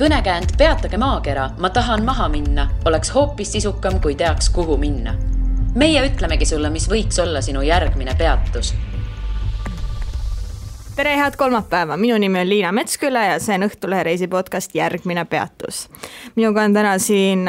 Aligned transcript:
kõnekäänd 0.00 0.54
Peatage 0.56 0.96
maakera, 0.96 1.50
ma 1.60 1.68
tahan 1.70 2.04
maha 2.04 2.28
minna, 2.32 2.70
oleks 2.88 3.12
hoopis 3.12 3.52
sisukam, 3.52 4.00
kui 4.00 4.14
teaks, 4.16 4.48
kuhu 4.48 4.76
minna. 4.80 5.14
meie 5.74 6.00
ütlemegi 6.08 6.46
sulle, 6.48 6.70
mis 6.70 6.88
võiks 6.88 7.20
olla 7.22 7.40
sinu 7.40 7.60
järgmine 7.62 8.14
peatus 8.18 8.72
tere, 11.00 11.14
head 11.16 11.36
kolmapäeva, 11.36 11.96
minu 11.96 12.18
nimi 12.20 12.40
on 12.42 12.48
Liina 12.48 12.70
Metsküla 12.76 13.22
ja 13.24 13.36
see 13.40 13.54
on 13.56 13.64
Õhtulehe 13.64 14.02
reisipodcast 14.04 14.74
Järgmine 14.76 15.24
peatus. 15.24 15.86
minuga 16.36 16.66
on 16.66 16.74
täna 16.76 16.90
siin 17.00 17.46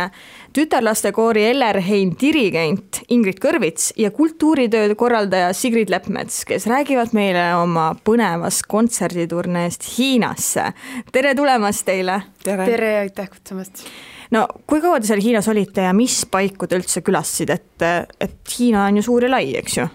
tütarlastekoori 0.55 1.43
Ellerheim 1.49 2.13
dirigent 2.21 3.01
Ingrid 3.11 3.41
Kõrvits 3.43 3.89
ja 3.99 4.11
kultuuritööde 4.15 4.95
korraldaja 4.95 5.49
Sigrid 5.53 5.91
Leppmets, 5.91 6.45
kes 6.47 6.67
räägivad 6.71 7.11
meile 7.17 7.43
oma 7.57 7.89
põnevast 8.07 8.69
kontserditurneest 8.71 9.89
Hiinasse. 9.97 10.71
tere 11.11 11.35
tulemast 11.35 11.85
teile! 11.85 12.21
tere, 12.43 12.69
tere, 12.69 12.93
aitäh 12.99 13.27
kutsumast! 13.33 13.83
no 14.31 14.45
kui 14.63 14.79
kaua 14.79 15.01
te 15.01 15.11
seal 15.11 15.25
Hiinas 15.25 15.51
olite 15.51 15.89
ja 15.89 15.91
mis 15.97 16.21
paiku 16.23 16.71
te 16.71 16.79
üldse 16.79 17.03
külastasite, 17.03 17.59
et, 17.59 18.15
et 18.29 18.55
Hiina 18.55 18.85
on 18.85 19.01
ju 19.01 19.05
suur 19.09 19.27
ja 19.27 19.33
lai, 19.35 19.49
eks 19.59 19.77
ju? 19.81 19.89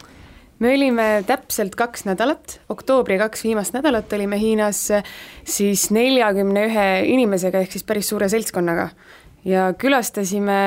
Me 0.59 0.73
olime 0.75 1.07
täpselt 1.29 1.75
kaks 1.77 2.07
nädalat, 2.09 2.61
oktoobri 2.73 3.19
kaks 3.21 3.45
viimast 3.45 3.77
nädalat 3.77 4.13
olime 4.17 4.39
Hiinas 4.41 4.87
siis 5.45 5.91
neljakümne 5.93 6.67
ühe 6.71 6.87
inimesega 7.13 7.61
ehk 7.65 7.77
siis 7.77 7.85
päris 7.85 8.09
suure 8.13 8.29
seltskonnaga 8.33 8.89
ja 9.47 9.71
külastasime 9.79 10.61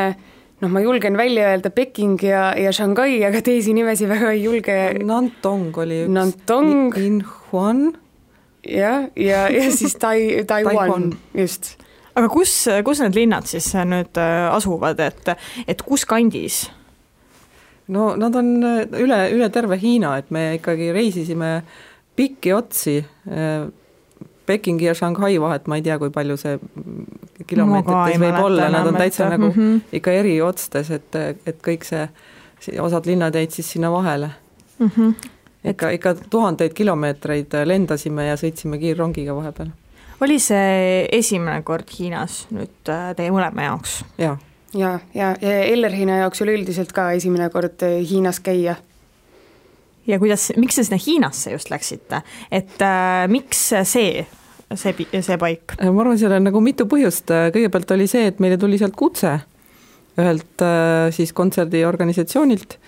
noh, 0.62 0.72
ma 0.72 0.84
julgen 0.84 1.18
välja 1.18 1.50
öelda 1.54 1.72
Peking 1.74 2.20
ja, 2.24 2.52
ja 2.58 2.72
Shanghai, 2.76 3.20
aga 3.28 3.42
teisi 3.46 3.74
nimesid 3.76 4.10
väga 4.12 4.34
ei 4.36 4.44
julge. 4.44 4.78
Nantong 5.04 5.78
oli 5.80 6.04
üks. 6.06 6.14
Nantong. 6.16 6.98
Inhuan. 7.00 7.86
jah, 8.68 9.08
ja, 9.16 9.46
ja, 9.48 9.54
ja 9.56 9.70
siis 9.72 9.96
Tai, 10.00 10.18
Taiwan, 10.48 11.14
just. 11.34 11.78
aga 12.16 12.28
kus, 12.32 12.52
kus 12.86 13.00
need 13.04 13.16
linnad 13.16 13.48
siis 13.48 13.72
nüüd 13.88 14.20
äh, 14.20 14.50
asuvad, 14.52 15.00
et, 15.00 15.32
et 15.68 15.82
kus 15.88 16.06
kandis? 16.06 16.68
No 17.90 18.14
nad 18.20 18.36
on 18.36 18.56
äh, 18.64 18.82
üle, 19.02 19.20
üle 19.36 19.50
terve 19.54 19.78
Hiina, 19.82 20.16
et 20.22 20.32
me 20.34 20.56
ikkagi 20.60 20.92
reisisime 20.96 21.60
pikki 22.20 22.54
otsi. 22.56 23.00
Äh, 23.30 23.70
Pekingi 24.50 24.88
ja 24.88 24.96
Shanghai 24.98 25.36
vahet 25.38 25.68
ma 25.70 25.78
ei 25.78 25.84
tea, 25.86 26.00
kui 26.02 26.10
palju 26.10 26.34
see 26.42 26.56
kilomeetrites 27.46 28.18
võib 28.18 28.38
olla, 28.42 28.70
nad 28.74 28.88
on 28.90 28.96
täitsa 28.98 29.28
nagu 29.30 29.52
mm 29.52 29.58
-hmm. 29.58 29.82
ikka 30.00 30.16
eri 30.18 30.40
otstes, 30.42 30.90
et, 30.90 31.16
et 31.46 31.60
kõik 31.68 31.86
see, 31.86 32.08
osad 32.82 33.06
linnad 33.06 33.38
jäid 33.38 33.54
siis 33.54 33.70
sinna 33.72 33.92
vahele 33.92 34.32
mm. 34.80 34.90
-hmm. 34.96 35.30
ikka, 35.70 35.90
ikka 35.90 36.16
tuhandeid 36.30 36.74
kilomeetreid 36.74 37.54
lendasime 37.66 38.26
ja 38.26 38.36
sõitsime 38.36 38.80
kiirrongiga 38.82 39.36
vahepeal. 39.36 39.70
oli 40.22 40.40
see 40.40 41.08
esimene 41.12 41.62
kord 41.62 41.86
Hiinas 42.00 42.48
nüüd 42.50 42.90
äh, 42.90 43.16
teie 43.16 43.30
mõlema 43.30 43.70
jaoks? 43.70 44.04
jaa 44.18 44.38
ja, 44.74 45.00
ja, 45.14 45.34
ja 45.42 45.54
Ellerhina 45.64 46.20
jaoks 46.24 46.42
üleüldiselt 46.46 46.94
ka 46.96 47.10
esimene 47.18 47.50
kord 47.54 47.84
äh, 47.86 48.00
Hiinas 48.10 48.40
käia. 48.44 48.76
ja 50.08 50.20
kuidas, 50.20 50.50
miks 50.58 50.76
te 50.76 50.84
sinna 50.84 51.00
Hiinasse 51.06 51.54
just 51.54 51.70
läksite, 51.70 52.22
et 52.52 52.82
äh, 52.82 53.26
miks 53.32 53.70
see, 53.70 54.26
see, 54.76 54.94
see 55.22 55.40
paik? 55.42 55.76
Äh, 55.80 55.90
ma 55.94 56.04
arvan, 56.06 56.20
seal 56.22 56.36
on 56.38 56.46
nagu 56.50 56.62
mitu 56.64 56.88
põhjust, 56.90 57.34
kõigepealt 57.56 57.96
oli 57.98 58.08
see, 58.10 58.30
et 58.30 58.40
meile 58.44 58.60
tuli 58.62 58.80
sealt 58.82 58.98
kutse 59.00 59.40
ühelt 60.20 60.66
äh, 60.66 61.10
siis 61.16 61.34
kontserdiorganisatsioonilt 61.34 62.80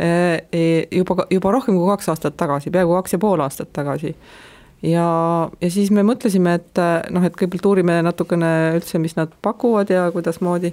e, 0.00 0.62
juba, 0.96 1.26
juba 1.30 1.52
rohkem 1.54 1.76
kui 1.76 1.90
kaks 1.92 2.08
aastat 2.10 2.38
tagasi, 2.40 2.72
peaaegu 2.72 2.96
kaks 2.96 3.14
ja 3.14 3.20
pool 3.22 3.42
aastat 3.44 3.68
tagasi 3.76 4.14
ja, 4.82 5.04
ja 5.60 5.70
siis 5.70 5.92
me 5.94 6.02
mõtlesime, 6.08 6.56
et 6.56 6.80
noh, 7.12 7.26
et 7.26 7.36
kõigepealt 7.36 7.68
uurime 7.68 8.00
natukene 8.02 8.50
üldse, 8.78 8.98
mis 8.98 9.14
nad 9.18 9.32
pakuvad 9.44 9.92
ja 9.92 10.08
kuidasmoodi 10.14 10.72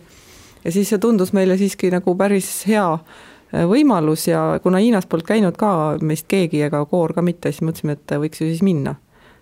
ja 0.64 0.72
siis 0.72 0.90
see 0.90 1.02
tundus 1.02 1.34
meile 1.34 1.58
siiski 1.58 1.92
nagu 1.94 2.16
päris 2.18 2.50
hea 2.68 2.86
äh, 2.94 3.66
võimalus 3.70 4.28
ja 4.30 4.60
kuna 4.64 4.82
Hiinas 4.84 5.08
polnud 5.10 5.28
käinud 5.28 5.58
ka 5.60 5.72
meist 6.02 6.28
keegi 6.32 6.62
ega 6.68 6.84
koor 6.86 7.14
ka 7.16 7.24
mitte, 7.26 7.52
siis 7.52 7.66
mõtlesime, 7.66 7.98
et 7.98 8.18
võiks 8.24 8.42
ju 8.42 8.50
siis 8.50 8.64
minna. 8.66 8.96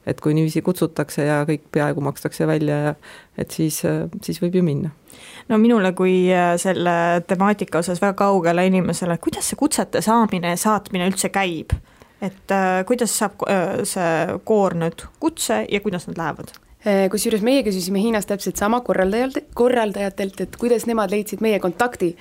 et 0.06 0.20
kui 0.22 0.36
niiviisi 0.38 0.62
kutsutakse 0.62 1.24
ja 1.26 1.40
kõik 1.50 1.64
peaaegu 1.74 2.02
makstakse 2.06 2.46
välja 2.48 2.76
ja 2.78 2.92
et 3.42 3.52
siis, 3.52 3.80
äh, 3.86 4.06
siis 4.22 4.42
võib 4.42 4.56
ju 4.56 4.64
minna. 4.64 4.92
no 5.50 5.58
minule 5.58 5.94
kui 5.94 6.32
äh, 6.34 6.54
selle 6.62 7.24
temaatika 7.28 7.80
osas 7.80 8.02
väga 8.02 8.14
kaugele 8.14 8.68
inimesele, 8.68 9.18
kuidas 9.18 9.50
see 9.50 9.58
kutsete 9.60 10.02
saamine 10.02 10.54
ja 10.54 10.58
saatmine 10.58 11.10
üldse 11.10 11.30
käib? 11.30 11.74
et 12.22 12.54
kuidas 12.88 13.18
saab 13.18 13.44
see 13.84 14.38
koor 14.44 14.74
nüüd 14.74 15.04
kutse 15.20 15.66
ja 15.70 15.80
kuidas 15.84 16.08
nad 16.08 16.18
lähevad? 16.18 16.56
Äh, 16.86 17.08
kusjuures 17.10 17.42
meie 17.42 17.64
küsisime 17.66 17.98
Hiinas 17.98 18.28
täpselt 18.30 18.60
sama 18.62 18.78
korraldajalt, 18.86 19.40
korraldajatelt, 19.58 20.42
et 20.44 20.58
kuidas 20.62 20.84
nemad 20.86 21.10
leidsid 21.10 21.42
meie 21.42 21.58
kontakti. 21.60 22.12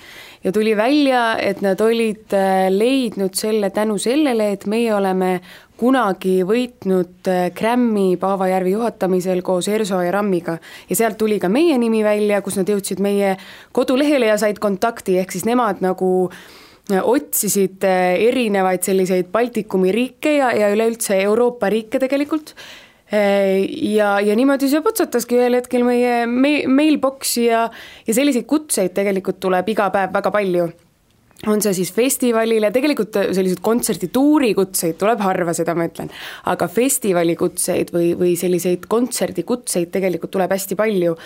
ja 0.44 0.52
tuli 0.52 0.72
välja, 0.76 1.36
et 1.36 1.60
nad 1.60 1.80
olid 1.84 2.32
äh, 2.32 2.70
leidnud 2.72 3.36
selle 3.36 3.68
tänu 3.70 3.98
sellele, 3.98 4.52
et 4.52 4.64
meie 4.64 4.94
oleme 4.94 5.42
kunagi 5.76 6.38
võitnud 6.48 7.28
äh, 7.28 7.50
Grammy 7.52 8.16
Paavajärvi 8.16 8.72
juhatamisel 8.72 9.42
koos 9.42 9.68
Erso 9.68 10.00
ja 10.00 10.10
Rammiga. 10.16 10.56
ja 10.88 10.96
sealt 10.96 11.18
tuli 11.18 11.36
ka 11.38 11.50
meie 11.52 11.76
nimi 11.78 12.00
välja, 12.04 12.40
kus 12.40 12.56
nad 12.56 12.68
jõudsid 12.68 13.02
meie 13.04 13.36
kodulehele 13.72 14.32
ja 14.32 14.38
said 14.40 14.58
kontakti, 14.58 15.18
ehk 15.18 15.32
siis 15.32 15.44
nemad 15.44 15.84
nagu 15.84 16.30
otsisid 16.84 17.84
erinevaid 17.84 18.82
selliseid 18.84 19.30
Baltikumi 19.32 19.92
riike 19.92 20.34
ja, 20.36 20.50
ja 20.52 20.68
üleüldse 20.72 21.16
Euroopa 21.16 21.68
riike 21.72 22.00
tegelikult 22.00 22.52
ja, 23.14 24.14
ja 24.24 24.36
niimoodi 24.38 24.70
see 24.70 24.82
putsataski 24.84 25.38
ühel 25.40 25.58
hetkel 25.60 25.84
meie 25.86 26.24
mailbox'i 26.26 27.48
ja, 27.48 27.66
ja 28.06 28.16
selliseid 28.16 28.48
kutseid 28.50 28.94
tegelikult 28.96 29.42
tuleb 29.44 29.68
iga 29.74 29.90
päev 29.94 30.14
väga 30.16 30.34
palju 30.34 30.70
on 31.50 31.60
see 31.60 31.74
siis 31.76 31.90
festivalile, 31.92 32.70
tegelikult 32.74 33.16
selliseid 33.34 33.60
kontserdituuri 33.64 34.52
kutseid 34.56 34.96
tuleb 35.00 35.22
harva, 35.24 35.54
seda 35.56 35.74
ma 35.76 35.86
ütlen, 35.88 36.10
aga 36.50 36.68
festivalikutseid 36.70 37.92
või, 37.94 38.12
või 38.18 38.34
selliseid 38.40 38.86
kontserdikutseid 38.90 39.90
tegelikult 39.94 40.34
tuleb 40.36 40.54
hästi 40.54 40.78
palju. 40.78 41.16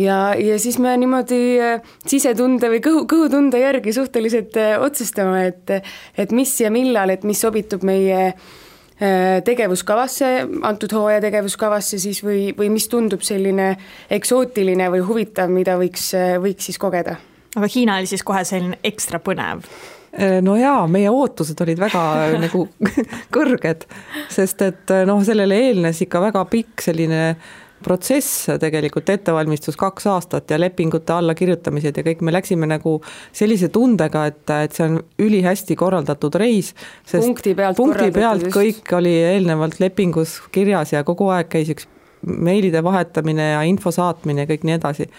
ja, 0.00 0.18
ja 0.34 0.58
siis 0.58 0.78
me 0.82 0.96
niimoodi 1.00 1.42
äh, 1.62 1.90
sisetunde 2.06 2.72
või 2.74 2.82
kõhu, 2.84 3.04
kõhutunde 3.10 3.60
järgi 3.62 3.94
suhteliselt 3.96 4.56
äh, 4.58 4.76
otsustame, 4.82 5.46
et 5.52 5.76
et 6.18 6.32
mis 6.34 6.54
ja 6.60 6.72
millal, 6.74 7.12
et 7.14 7.24
mis 7.28 7.40
sobitub 7.40 7.84
meie 7.86 8.24
äh, 8.32 8.32
Äh, 8.32 8.67
tegevuskavasse, 9.44 10.28
antud 10.66 10.92
hooaja 10.96 11.20
tegevuskavasse 11.22 12.00
siis 12.02 12.18
või, 12.24 12.48
või 12.58 12.66
mis 12.74 12.88
tundub 12.90 13.22
selline 13.22 13.68
eksootiline 14.10 14.88
või 14.90 15.04
huvitav, 15.06 15.52
mida 15.54 15.76
võiks, 15.78 16.10
võiks 16.42 16.66
siis 16.66 16.80
kogeda. 16.82 17.14
aga 17.54 17.68
Hiina 17.74 18.00
oli 18.00 18.10
siis 18.10 18.26
kohe 18.26 18.42
selline 18.44 18.80
ekstra 18.82 19.20
põnev? 19.22 19.62
Äh, 20.18 20.40
no 20.42 20.56
jaa, 20.58 20.86
meie 20.90 21.12
ootused 21.14 21.60
olid 21.62 21.78
väga 21.78 22.02
nagu 22.44 22.66
kõrged, 23.34 23.86
sest 24.34 24.66
et 24.66 24.94
noh, 25.06 25.22
sellele 25.22 25.62
eelnes 25.68 26.02
ikka 26.02 26.24
väga 26.26 26.44
pikk 26.50 26.88
selline 26.88 27.22
äh, 27.30 27.56
protsess 27.84 28.48
tegelikult, 28.60 29.08
ettevalmistus 29.12 29.76
kaks 29.78 30.08
aastat 30.10 30.50
ja 30.50 30.58
lepingute 30.60 31.12
allakirjutamised 31.14 32.00
ja 32.00 32.04
kõik, 32.06 32.22
me 32.26 32.34
läksime 32.34 32.68
nagu 32.70 32.98
sellise 33.32 33.70
tundega, 33.74 34.26
et, 34.32 34.42
et 34.64 34.74
see 34.76 34.86
on 34.88 34.98
ülihästi 35.28 35.76
korraldatud 35.78 36.34
reis. 36.40 36.74
punkti 37.12 37.54
pealt 37.58 37.76
punkti 37.78 38.10
pealt 38.14 38.48
just. 38.48 38.56
kõik 38.56 38.96
oli 38.98 39.14
eelnevalt 39.22 39.80
lepingus 39.80 40.38
kirjas 40.52 40.92
ja 40.96 41.04
kogu 41.06 41.30
aeg 41.34 41.50
käis 41.54 41.72
üks 41.74 41.88
meilide 42.26 42.82
vahetamine 42.84 43.52
ja 43.52 43.62
info 43.68 43.92
saatmine 43.94 44.44
ja 44.44 44.50
kõik 44.50 44.66
nii 44.66 44.78
edasi. 44.80 45.10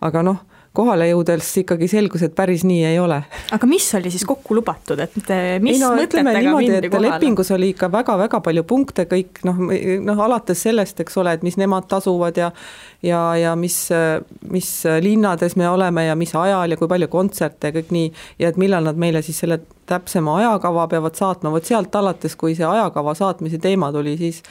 aga 0.00 0.22
noh 0.24 0.44
kohale 0.76 1.08
jõudes 1.10 1.50
ikkagi 1.62 1.88
selgus, 1.90 2.24
et 2.26 2.34
päris 2.36 2.64
nii 2.68 2.84
ei 2.90 2.98
ole. 3.00 3.20
aga 3.56 3.68
mis 3.70 3.86
oli 3.98 4.12
siis 4.12 4.26
kokku 4.28 4.56
lubatud, 4.58 5.00
et 5.02 5.16
mis 5.64 5.76
ei 5.76 5.82
no 5.82 5.92
ütleme 6.00 6.34
niimoodi, 6.36 6.72
et 6.78 6.88
kohale? 6.90 7.12
lepingus 7.14 7.52
oli 7.56 7.72
ikka 7.74 7.90
väga-väga 7.92 8.40
palju 8.44 8.66
punkte, 8.68 9.06
kõik 9.10 9.42
noh, 9.48 9.62
noh 10.06 10.24
alates 10.26 10.66
sellest, 10.68 11.00
eks 11.04 11.16
ole, 11.22 11.36
et 11.36 11.46
mis 11.46 11.58
nemad 11.60 11.88
tasuvad 11.90 12.38
ja 12.40 12.50
ja, 13.02 13.20
ja 13.36 13.54
mis, 13.56 13.88
mis 14.50 14.70
linnades 15.00 15.56
me 15.56 15.68
oleme 15.68 16.06
ja 16.06 16.16
mis 16.18 16.34
ajal 16.34 16.70
ja 16.70 16.78
kui 16.78 16.88
palju 16.90 17.08
kontserte 17.12 17.70
ja 17.70 17.76
kõik 17.76 17.92
nii, 17.94 18.12
ja 18.42 18.50
et 18.52 18.60
millal 18.60 18.86
nad 18.88 18.98
meile 19.00 19.22
siis 19.24 19.38
selle 19.44 19.60
täpsema 19.86 20.38
ajakava 20.40 20.86
peavad 20.90 21.18
saatma, 21.18 21.52
vot 21.54 21.66
sealt 21.66 21.94
alates, 21.94 22.34
kui 22.36 22.56
see 22.58 22.66
ajakava 22.66 23.14
saatmise 23.14 23.60
teema 23.62 23.92
tuli, 23.94 24.16
siis 24.18 24.42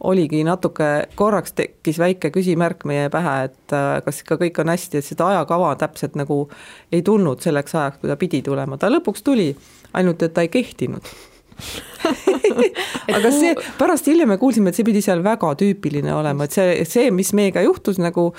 oligi 0.00 0.44
natuke, 0.44 0.88
korraks 1.14 1.52
tekkis 1.56 1.98
väike 2.00 2.30
küsimärk 2.32 2.86
meie 2.88 3.08
pähe, 3.12 3.34
et 3.50 3.74
äh, 3.76 3.98
kas 4.04 4.22
ikka 4.22 4.38
kõik 4.40 4.62
on 4.62 4.72
hästi, 4.72 5.00
et 5.00 5.06
seda 5.06 5.28
ajakava 5.34 5.74
täpselt 5.80 6.16
nagu 6.18 6.42
ei 6.92 7.02
tulnud 7.06 7.44
selleks 7.44 7.76
ajaks, 7.76 8.00
kui 8.00 8.12
ta 8.12 8.16
pidi 8.20 8.40
tulema, 8.46 8.78
ta 8.80 8.90
lõpuks 8.92 9.24
tuli, 9.26 9.50
ainult 9.92 10.24
et 10.24 10.34
ta 10.36 10.46
ei 10.46 10.52
kehtinud. 10.52 11.12
Aga 13.16 13.30
see, 13.34 13.52
pärast 13.76 14.08
hiljem 14.08 14.32
me 14.32 14.40
kuulsime, 14.40 14.72
et 14.72 14.78
see 14.78 14.86
pidi 14.86 15.02
seal 15.04 15.20
väga 15.24 15.52
tüüpiline 15.60 16.14
olema, 16.16 16.48
et 16.48 16.56
see, 16.56 16.82
see, 16.88 17.10
mis 17.12 17.34
meiega 17.36 17.64
juhtus 17.66 18.00
nagu 18.00 18.30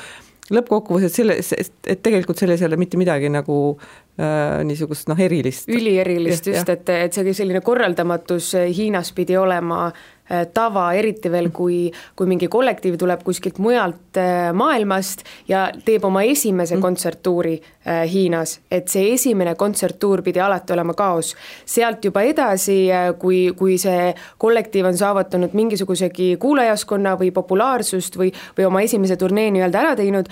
lõppkokkuvõttes 0.51 1.13
selle, 1.15 1.37
et 1.61 2.01
tegelikult 2.03 2.41
selles 2.41 2.59
ei 2.59 2.67
ole 2.67 2.79
mitte 2.81 2.97
midagi 2.99 3.29
nagu 3.31 3.59
äh, 3.77 4.57
niisugust 4.67 5.07
noh, 5.07 5.19
erilist. 5.21 5.69
ülierilist 5.71 6.49
just, 6.49 6.57
just, 6.57 6.73
et, 6.73 6.89
et 7.05 7.15
see 7.15 7.35
selline 7.37 7.61
korraldamatus 7.63 8.49
Hiinas 8.73 9.13
pidi 9.15 9.37
olema 9.39 9.85
äh, 9.91 10.09
tava, 10.53 10.85
eriti 10.95 11.31
veel, 11.31 11.49
kui, 11.51 11.89
kui 12.15 12.29
mingi 12.29 12.47
kollektiiv 12.51 12.95
tuleb 12.99 13.23
kuskilt 13.25 13.59
mujalt 13.59 14.19
äh, 14.19 14.51
maailmast 14.55 15.25
ja 15.49 15.65
teeb 15.85 16.05
oma 16.07 16.23
esimese 16.23 16.77
mm. 16.77 16.83
kontserttuuri 16.85 17.55
äh, 17.57 18.03
Hiinas, 18.11 18.59
et 18.71 18.87
see 18.91 19.11
esimene 19.15 19.55
kontserttuur 19.59 20.23
pidi 20.23 20.39
alati 20.39 20.73
olema 20.73 20.95
kaos. 20.97 21.33
sealt 21.65 22.05
juba 22.05 22.23
edasi, 22.27 22.77
kui, 23.19 23.41
kui 23.57 23.77
see 23.81 24.11
kollektiiv 24.41 24.87
on 24.87 24.97
saavutanud 24.97 25.55
mingisugusegi 25.57 26.35
kuulajaskonna 26.39 27.17
või 27.19 27.31
populaarsust 27.35 28.17
või, 28.17 28.31
või 28.57 28.69
oma 28.69 28.85
esimese 28.87 29.17
turnee 29.19 29.51
nii-öelda 29.51 29.83
ära 29.83 29.95
teinud, 29.99 30.29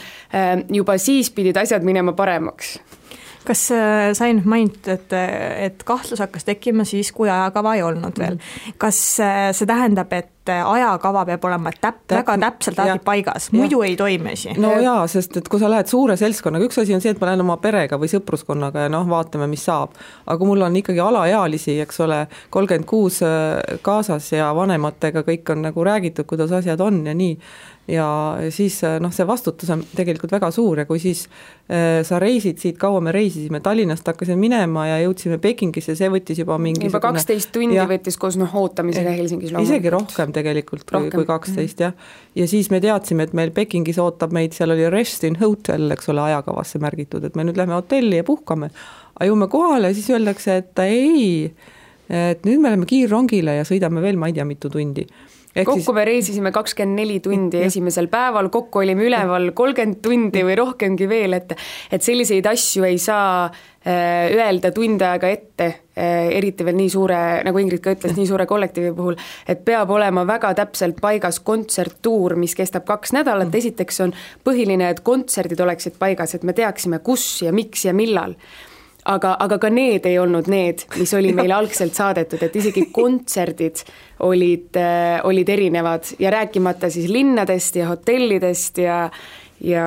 juba 0.71 0.97
siis 0.97 1.31
pidid 1.35 1.57
asjad 1.59 1.83
minema 1.83 2.13
paremaks 2.13 2.77
kas 3.47 3.69
äh, 3.75 4.09
sai 4.17 4.33
nüüd 4.37 4.49
mainitud, 4.49 4.89
et, 4.93 5.15
et 5.69 5.85
kahtlus 5.87 6.21
hakkas 6.23 6.47
tekkima 6.47 6.85
siis, 6.87 7.13
kui 7.15 7.29
ajakava 7.29 7.75
ei 7.77 7.85
olnud 7.85 8.19
veel. 8.19 8.39
Mhm. 8.39 8.77
kas 8.81 8.99
äh, 9.23 9.49
see 9.55 9.69
tähendab, 9.69 10.13
et 10.13 10.35
ajakava 10.49 11.25
peab 11.27 11.43
olema 11.45 11.71
täp-, 11.81 12.07
väga 12.09 12.35
täpselt 12.41 12.79
alati 12.81 13.03
paigas, 13.05 13.49
muidu 13.53 13.81
ja. 13.83 13.89
ei 13.89 13.95
toimi 13.99 14.33
asi? 14.33 14.53
no 14.57 14.71
jaa, 14.81 15.03
sest 15.11 15.37
et 15.37 15.49
kui 15.51 15.61
sa 15.61 15.69
lähed 15.71 15.89
suure 15.91 16.15
seltskonnaga, 16.19 16.65
üks 16.65 16.81
asi 16.81 16.95
on 16.95 17.03
see, 17.03 17.13
et 17.13 17.21
ma 17.21 17.29
lähen 17.29 17.43
oma 17.43 17.59
perega 17.61 17.99
või 18.01 18.09
sõpruskonnaga 18.11 18.87
ja 18.87 18.93
noh, 18.93 19.05
vaatame, 19.09 19.49
mis 19.51 19.65
saab. 19.67 19.97
aga 20.25 20.49
mul 20.49 20.65
on 20.65 20.79
ikkagi 20.81 21.03
alaealisi, 21.03 21.79
eks 21.85 22.01
ole, 22.05 22.23
kolmkümmend 22.53 22.89
kuus 22.89 23.21
äh, 23.25 23.79
kaasas 23.85 24.31
ja 24.33 24.49
vanematega 24.57 25.25
kõik 25.27 25.53
on 25.53 25.67
nagu 25.69 25.85
räägitud, 25.85 26.27
kuidas 26.29 26.53
asjad 26.55 26.81
on 26.81 27.03
ja 27.07 27.13
nii 27.17 27.37
ja 27.89 28.07
siis 28.53 28.77
noh, 29.01 29.11
see 29.13 29.25
vastutus 29.27 29.69
on 29.73 29.81
tegelikult 29.95 30.31
väga 30.35 30.49
suur 30.53 30.81
ja 30.81 30.85
kui 30.89 30.99
siis 31.01 31.23
äh, 31.25 32.01
sa 32.07 32.19
reisid 32.21 32.59
siit, 32.61 32.77
kaua 32.81 33.01
me 33.03 33.13
reisisime, 33.15 33.61
Tallinnast 33.65 34.07
hakkasime 34.07 34.37
minema 34.39 34.85
ja 34.89 34.99
jõudsime 35.03 35.39
Pekingisse, 35.41 35.95
see 35.97 36.09
võttis 36.11 36.41
juba 36.41 36.59
mingi 36.61 36.87
juba 36.87 37.01
kaksteist 37.03 37.51
tundi 37.55 37.79
ja, 37.79 37.87
võttis 37.89 38.19
koos 38.21 38.37
noh, 38.39 38.53
ootamisega 38.61 39.13
Helsingis 39.17 39.53
loomulikult. 39.53 39.79
isegi 39.79 39.93
rohkem 39.95 40.35
tegelikult 40.35 40.93
rohkem. 40.95 41.15
kui 41.15 41.29
kaksteist 41.29 41.83
jah. 41.85 41.95
ja 42.37 42.49
siis 42.51 42.69
me 42.73 42.81
teadsime, 42.83 43.25
et 43.27 43.33
meil 43.37 43.53
Pekingis 43.55 44.01
ootab 44.01 44.35
meid, 44.35 44.53
seal 44.57 44.75
oli 44.75 44.85
rest 44.93 45.25
in 45.27 45.39
hotel, 45.41 45.89
eks 45.95 46.13
ole, 46.13 46.23
ajakavasse 46.29 46.81
märgitud, 46.83 47.25
et 47.25 47.39
me 47.39 47.47
nüüd 47.47 47.57
lähme 47.59 47.77
hotelli 47.79 48.21
ja 48.21 48.27
puhkame. 48.27 48.69
aga 49.15 49.31
jõuame 49.31 49.49
kohale 49.51 49.93
siis 49.97 50.11
öeldakse, 50.13 50.61
et 50.61 50.85
ei, 50.85 51.49
et 52.09 52.45
nüüd 52.45 52.61
me 52.61 52.71
läheme 52.71 52.89
kiirrongile 52.89 53.59
ja 53.59 53.67
sõidame 53.67 54.03
veel 54.05 54.17
ma 54.19 54.29
ei 54.29 54.37
tea 54.37 54.45
mitu 54.45 54.69
tundi 54.69 55.07
Ehk 55.55 55.65
kokku 55.65 55.81
siis... 55.81 55.95
me 55.97 56.03
reisisime 56.05 56.51
kakskümmend 56.53 57.01
neli 57.01 57.17
tundi 57.25 57.63
esimesel 57.65 58.05
päeval, 58.11 58.51
kokku 58.53 58.83
olime 58.83 59.07
üleval 59.07 59.49
kolmkümmend 59.57 59.97
tundi 60.05 60.43
või 60.45 60.57
rohkemgi 60.59 61.09
veel, 61.09 61.33
et 61.39 61.55
et 61.91 62.05
selliseid 62.05 62.45
asju 62.45 62.85
ei 62.85 62.99
saa 63.01 63.47
äh, 63.47 64.29
öelda 64.35 64.69
tund 64.75 65.01
aega 65.01 65.31
ette, 65.33 65.69
äh, 65.97 66.29
eriti 66.37 66.67
veel 66.67 66.77
nii 66.77 66.93
suure, 66.93 67.19
nagu 67.47 67.63
Ingrid 67.63 67.81
ka 67.81 67.95
ütles, 67.97 68.13
nii 68.13 68.29
suure 68.29 68.45
kollektiivi 68.49 68.93
puhul, 68.93 69.17
et 69.49 69.65
peab 69.65 69.89
olema 69.97 70.27
väga 70.29 70.53
täpselt 70.61 71.01
paigas 71.01 71.41
kontserttuur, 71.41 72.37
mis 72.37 72.53
kestab 72.55 72.85
kaks 72.85 73.17
nädalat, 73.17 73.49
mm. 73.49 73.63
esiteks 73.63 74.03
on 74.05 74.13
põhiline, 74.45 74.93
et 74.93 75.01
kontserdid 75.01 75.65
oleksid 75.65 75.97
paigas, 75.97 76.37
et 76.37 76.45
me 76.45 76.53
teaksime, 76.53 77.01
kus 77.01 77.25
ja 77.47 77.55
miks 77.55 77.89
ja 77.89 77.97
millal 77.97 78.37
aga, 79.05 79.35
aga 79.39 79.59
ka 79.61 79.69
need 79.73 80.07
ei 80.09 80.17
olnud 80.21 80.49
need, 80.51 80.85
mis 80.99 81.13
oli 81.17 81.31
meile 81.35 81.55
algselt 81.61 81.97
saadetud, 81.97 82.41
et 82.45 82.57
isegi 82.59 82.87
kontserdid 82.95 83.83
olid, 84.27 84.73
äh, 84.79 85.19
olid 85.27 85.49
erinevad. 85.49 86.11
Ja 86.19 86.33
rääkimata 86.35 86.91
siis 86.93 87.09
linnadest 87.11 87.79
ja 87.79 87.87
hotellidest 87.93 88.81
ja, 88.83 89.05
ja 89.63 89.85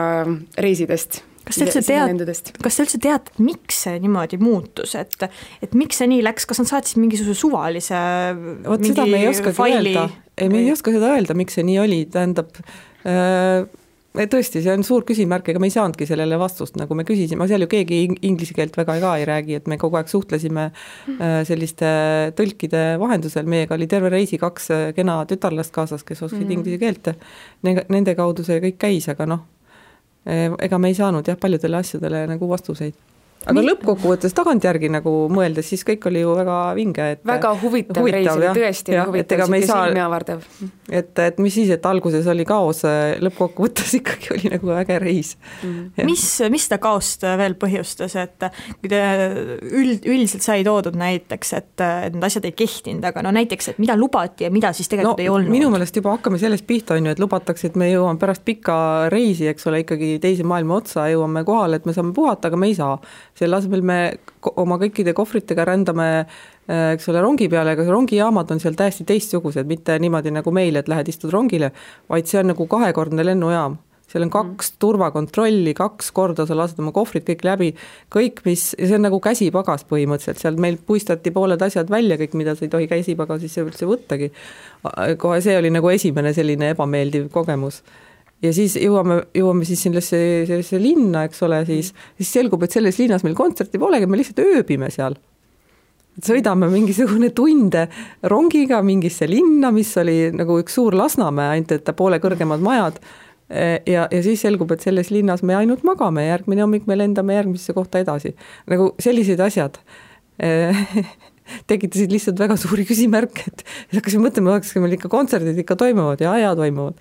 reisidest. 0.58 1.22
Kas 1.42 1.58
sa 1.58 1.66
üldse 1.66 1.80
tead, 1.82 2.52
kas 2.62 2.76
sa 2.78 2.84
üldse 2.84 2.98
tead, 3.02 3.30
miks 3.42 3.80
see 3.82 3.96
niimoodi 4.04 4.38
muutus, 4.38 4.92
et, 4.94 5.16
et 5.64 5.72
miks 5.74 5.98
see 5.98 6.06
nii 6.12 6.20
läks, 6.22 6.46
kas 6.46 6.62
nad 6.62 6.70
saatsid 6.70 7.00
mingisuguse 7.02 7.34
suvalise 7.40 7.98
vot 8.62 8.84
seda 8.86 9.08
me 9.10 9.18
ei 9.18 9.26
oskagi 9.32 9.58
öelda, 9.66 10.04
ei 10.38 10.52
me 10.52 10.60
ei 10.62 10.70
oska 10.70 10.94
seda 10.94 11.10
öelda, 11.16 11.34
miks 11.34 11.58
see 11.58 11.66
nii 11.66 11.80
oli, 11.82 11.98
tähendab 12.14 12.54
äh, 12.62 13.66
tõesti, 14.12 14.60
see 14.62 14.72
on 14.72 14.84
suur 14.86 15.06
küsimärk, 15.08 15.48
ega 15.48 15.60
me 15.62 15.68
ei 15.70 15.74
saanudki 15.74 16.06
sellele 16.08 16.38
vastust, 16.40 16.76
nagu 16.80 16.96
me 16.98 17.04
küsisime, 17.08 17.46
seal 17.50 17.64
ju 17.64 17.68
keegi 17.72 18.00
inglise 18.28 18.56
keelt 18.56 18.76
väga 18.76 18.98
ka 19.02 19.12
ei 19.20 19.26
räägi, 19.28 19.56
et 19.60 19.70
me 19.70 19.78
kogu 19.80 19.96
aeg 20.00 20.10
suhtlesime 20.12 20.66
äh, 20.68 21.38
selliste 21.48 21.92
tõlkide 22.38 22.82
vahendusel, 23.02 23.48
meiega 23.48 23.76
oli 23.78 23.88
terve 23.90 24.12
reisi 24.12 24.40
kaks 24.42 24.68
äh, 24.74 24.84
kena 24.96 25.22
tütarlast 25.30 25.72
kaasas, 25.74 26.04
kes 26.04 26.24
oskasid 26.26 26.46
mm. 26.46 26.58
inglise 26.58 26.82
keelt, 26.82 27.14
nende 27.64 28.16
kaudu 28.18 28.44
see 28.46 28.60
kõik 28.66 28.80
käis, 28.84 29.08
aga 29.12 29.28
noh, 29.28 29.46
ega 30.22 30.78
me 30.78 30.92
ei 30.92 30.94
saanud 30.94 31.26
jah, 31.26 31.38
paljudele 31.40 31.80
asjadele 31.80 32.26
nagu 32.30 32.46
vastuseid 32.50 32.94
aga 33.42 33.58
Nii. 33.58 33.68
lõppkokkuvõttes 33.72 34.34
tagantjärgi 34.36 34.90
nagu 34.92 35.12
mõeldes, 35.32 35.66
siis 35.72 35.82
kõik 35.86 36.06
oli 36.10 36.22
ju 36.22 36.34
väga 36.38 36.58
vinge, 36.78 37.06
et 37.16 37.22
väga 37.26 37.50
huvitav, 37.58 37.98
huvitav 37.98 38.18
reis 38.18 38.30
oli 38.30 38.50
tõesti 38.58 38.94
ja, 38.94 39.06
huvitav, 39.08 39.42
niisugune 39.50 39.88
silmi 39.88 40.02
avardav. 40.02 40.44
et, 40.88 41.10
et 41.24 41.40
mis 41.42 41.56
siis, 41.58 41.72
et 41.74 41.88
alguses 41.90 42.28
oli 42.30 42.46
kaos, 42.48 42.84
lõppkokkuvõttes 43.24 43.94
ikkagi 44.00 44.30
oli 44.36 44.52
nagu 44.54 44.70
äge 44.76 44.98
reis 45.02 45.32
mm. 45.62 46.04
mis, 46.06 46.26
mis 46.54 46.68
seda 46.68 46.78
kaost 46.82 47.26
veel 47.40 47.56
põhjustas, 47.58 48.14
et 48.22 48.46
kui 48.78 48.92
te 48.92 49.02
üld, 49.72 50.06
üldiselt 50.06 50.46
sai 50.46 50.62
toodud 50.66 50.96
näiteks, 50.98 51.52
et, 51.58 51.72
et 51.82 52.14
need 52.14 52.28
asjad 52.28 52.46
ei 52.46 52.54
kehtinud, 52.56 53.02
aga 53.10 53.26
no 53.26 53.34
näiteks, 53.34 53.72
et 53.74 53.82
mida 53.82 53.98
lubati 53.98 54.46
ja 54.46 54.52
mida 54.54 54.70
siis 54.76 54.90
tegelikult 54.92 55.18
no, 55.18 55.26
ei 55.26 55.32
olnud? 55.32 55.50
minu 55.52 55.72
meelest 55.74 55.98
juba 55.98 56.14
hakkame 56.14 56.38
sellest 56.42 56.68
pihta, 56.68 56.94
on 56.94 57.10
ju, 57.10 57.16
et 57.16 57.22
lubatakse, 57.22 57.72
et 57.72 57.80
me 57.80 57.90
jõuame 57.90 58.22
pärast 58.22 58.46
pikka 58.46 58.78
reisi, 59.12 59.50
eks 59.50 59.66
ole, 59.70 59.82
ikkagi 59.82 60.14
teise 60.22 60.46
maailma 60.46 60.78
otsa, 60.78 61.08
jõuame 61.10 61.42
kohale, 61.48 61.82
et 61.82 61.90
me 61.90 61.96
saame 61.96 62.14
puhata, 62.14 62.52
aga 62.52 62.60
me 62.60 62.70
ei 62.70 62.78
saa 62.78 62.94
selle 63.38 63.58
asemel 63.58 63.84
me 63.87 63.99
oma 64.61 64.79
kõikide 64.82 65.14
kohvritega 65.17 65.64
rändame 65.69 66.08
äh, 66.23 66.93
eks 66.94 67.08
ole, 67.12 67.23
rongi 67.25 67.49
peale, 67.52 67.76
aga 67.76 67.87
rongijaamad 67.88 68.50
on 68.55 68.61
seal 68.62 68.76
täiesti 68.79 69.06
teistsugused, 69.08 69.69
mitte 69.69 69.96
niimoodi 70.02 70.34
nagu 70.34 70.52
meil, 70.55 70.76
et 70.81 70.90
lähed 70.90 71.08
istud 71.12 71.32
rongile, 71.34 71.73
vaid 72.12 72.29
see 72.31 72.43
on 72.43 72.52
nagu 72.52 72.69
kahekordne 72.70 73.25
lennujaam 73.26 73.81
seal 74.12 74.26
on 74.26 74.29
mhm. 74.29 74.52
kaks 74.52 74.75
turvakontrolli, 74.82 75.75
kaks 75.76 76.12
korda 76.12 76.46
sa 76.49 76.56
lased 76.58 76.81
oma 76.82 76.93
kohvrid 76.94 77.25
kõik 77.29 77.44
läbi, 77.46 77.70
kõik, 78.12 78.43
mis, 78.49 78.73
ja 78.79 78.90
see 78.90 78.99
on 78.99 79.06
nagu 79.06 79.20
käsipagas 79.25 79.87
põhimõtteliselt, 79.88 80.43
seal 80.43 80.61
meil 80.61 80.79
puistati 80.87 81.32
pooled 81.34 81.62
asjad 81.64 81.90
välja, 81.93 82.19
kõik, 82.20 82.37
mida 82.38 82.56
sa 82.58 82.67
ei 82.67 82.73
tohi 82.73 82.90
käsipagasisse 82.90 83.64
üldse 83.64 83.88
võttagi. 83.88 84.32
kohe 85.23 85.40
see 85.44 85.56
oli 85.58 85.73
nagu 85.73 85.93
esimene 85.93 86.34
selline 86.37 86.73
ebameeldiv 86.75 87.31
kogemus 87.32 87.82
ja 88.42 88.52
siis 88.54 88.76
jõuame, 88.80 89.20
jõuame 89.36 89.66
siis 89.66 89.82
sellesse, 89.86 90.18
sellesse 90.48 90.80
linna, 90.82 91.26
eks 91.28 91.42
ole, 91.46 91.62
siis, 91.68 91.92
siis 92.18 92.32
selgub, 92.38 92.64
et 92.66 92.74
selles 92.74 92.98
linnas 93.00 93.24
meil 93.26 93.36
kontserti 93.38 93.80
polegi, 93.82 94.08
me 94.10 94.20
lihtsalt 94.20 94.42
ööbime 94.44 94.90
seal. 94.92 95.16
sõidame 96.20 96.68
mingisugune 96.68 97.30
tunde 97.32 97.86
rongiga 98.28 98.82
mingisse 98.84 99.28
linna, 99.30 99.70
mis 99.72 99.94
oli 99.96 100.30
nagu 100.34 100.58
üks 100.60 100.76
suur 100.76 100.96
Lasnamäe, 100.98 101.56
ainult 101.56 101.72
et 101.78 101.92
poole 101.96 102.18
kõrgemad 102.20 102.60
majad. 102.60 103.00
ja, 103.86 104.06
ja 104.10 104.22
siis 104.24 104.40
selgub, 104.40 104.70
et 104.72 104.81
selles 104.81 105.10
linnas 105.10 105.43
me 105.43 105.55
ainult 105.55 105.82
magame, 105.84 106.26
järgmine 106.26 106.62
hommik 106.62 106.86
me 106.86 106.96
lendame 106.96 107.34
järgmisse 107.34 107.72
kohta 107.72 108.00
edasi. 108.00 108.34
nagu 108.67 108.94
sellised 108.98 109.40
asjad 109.40 109.78
tekitasid 111.70 112.12
lihtsalt 112.12 112.38
väga 112.40 112.56
suuri 112.56 112.86
küsimärke, 112.88 113.44
et 113.46 113.64
hakkasime 113.93 114.28
mõtlema, 114.28 114.56
kas 114.62 114.72
meil 114.81 114.96
ikka 114.96 115.10
kontserdid 115.12 115.58
ikka 115.58 115.76
toimuvad 115.76 116.24
ja, 116.24 116.32
ja 116.40 116.55
toimuvad 116.56 116.96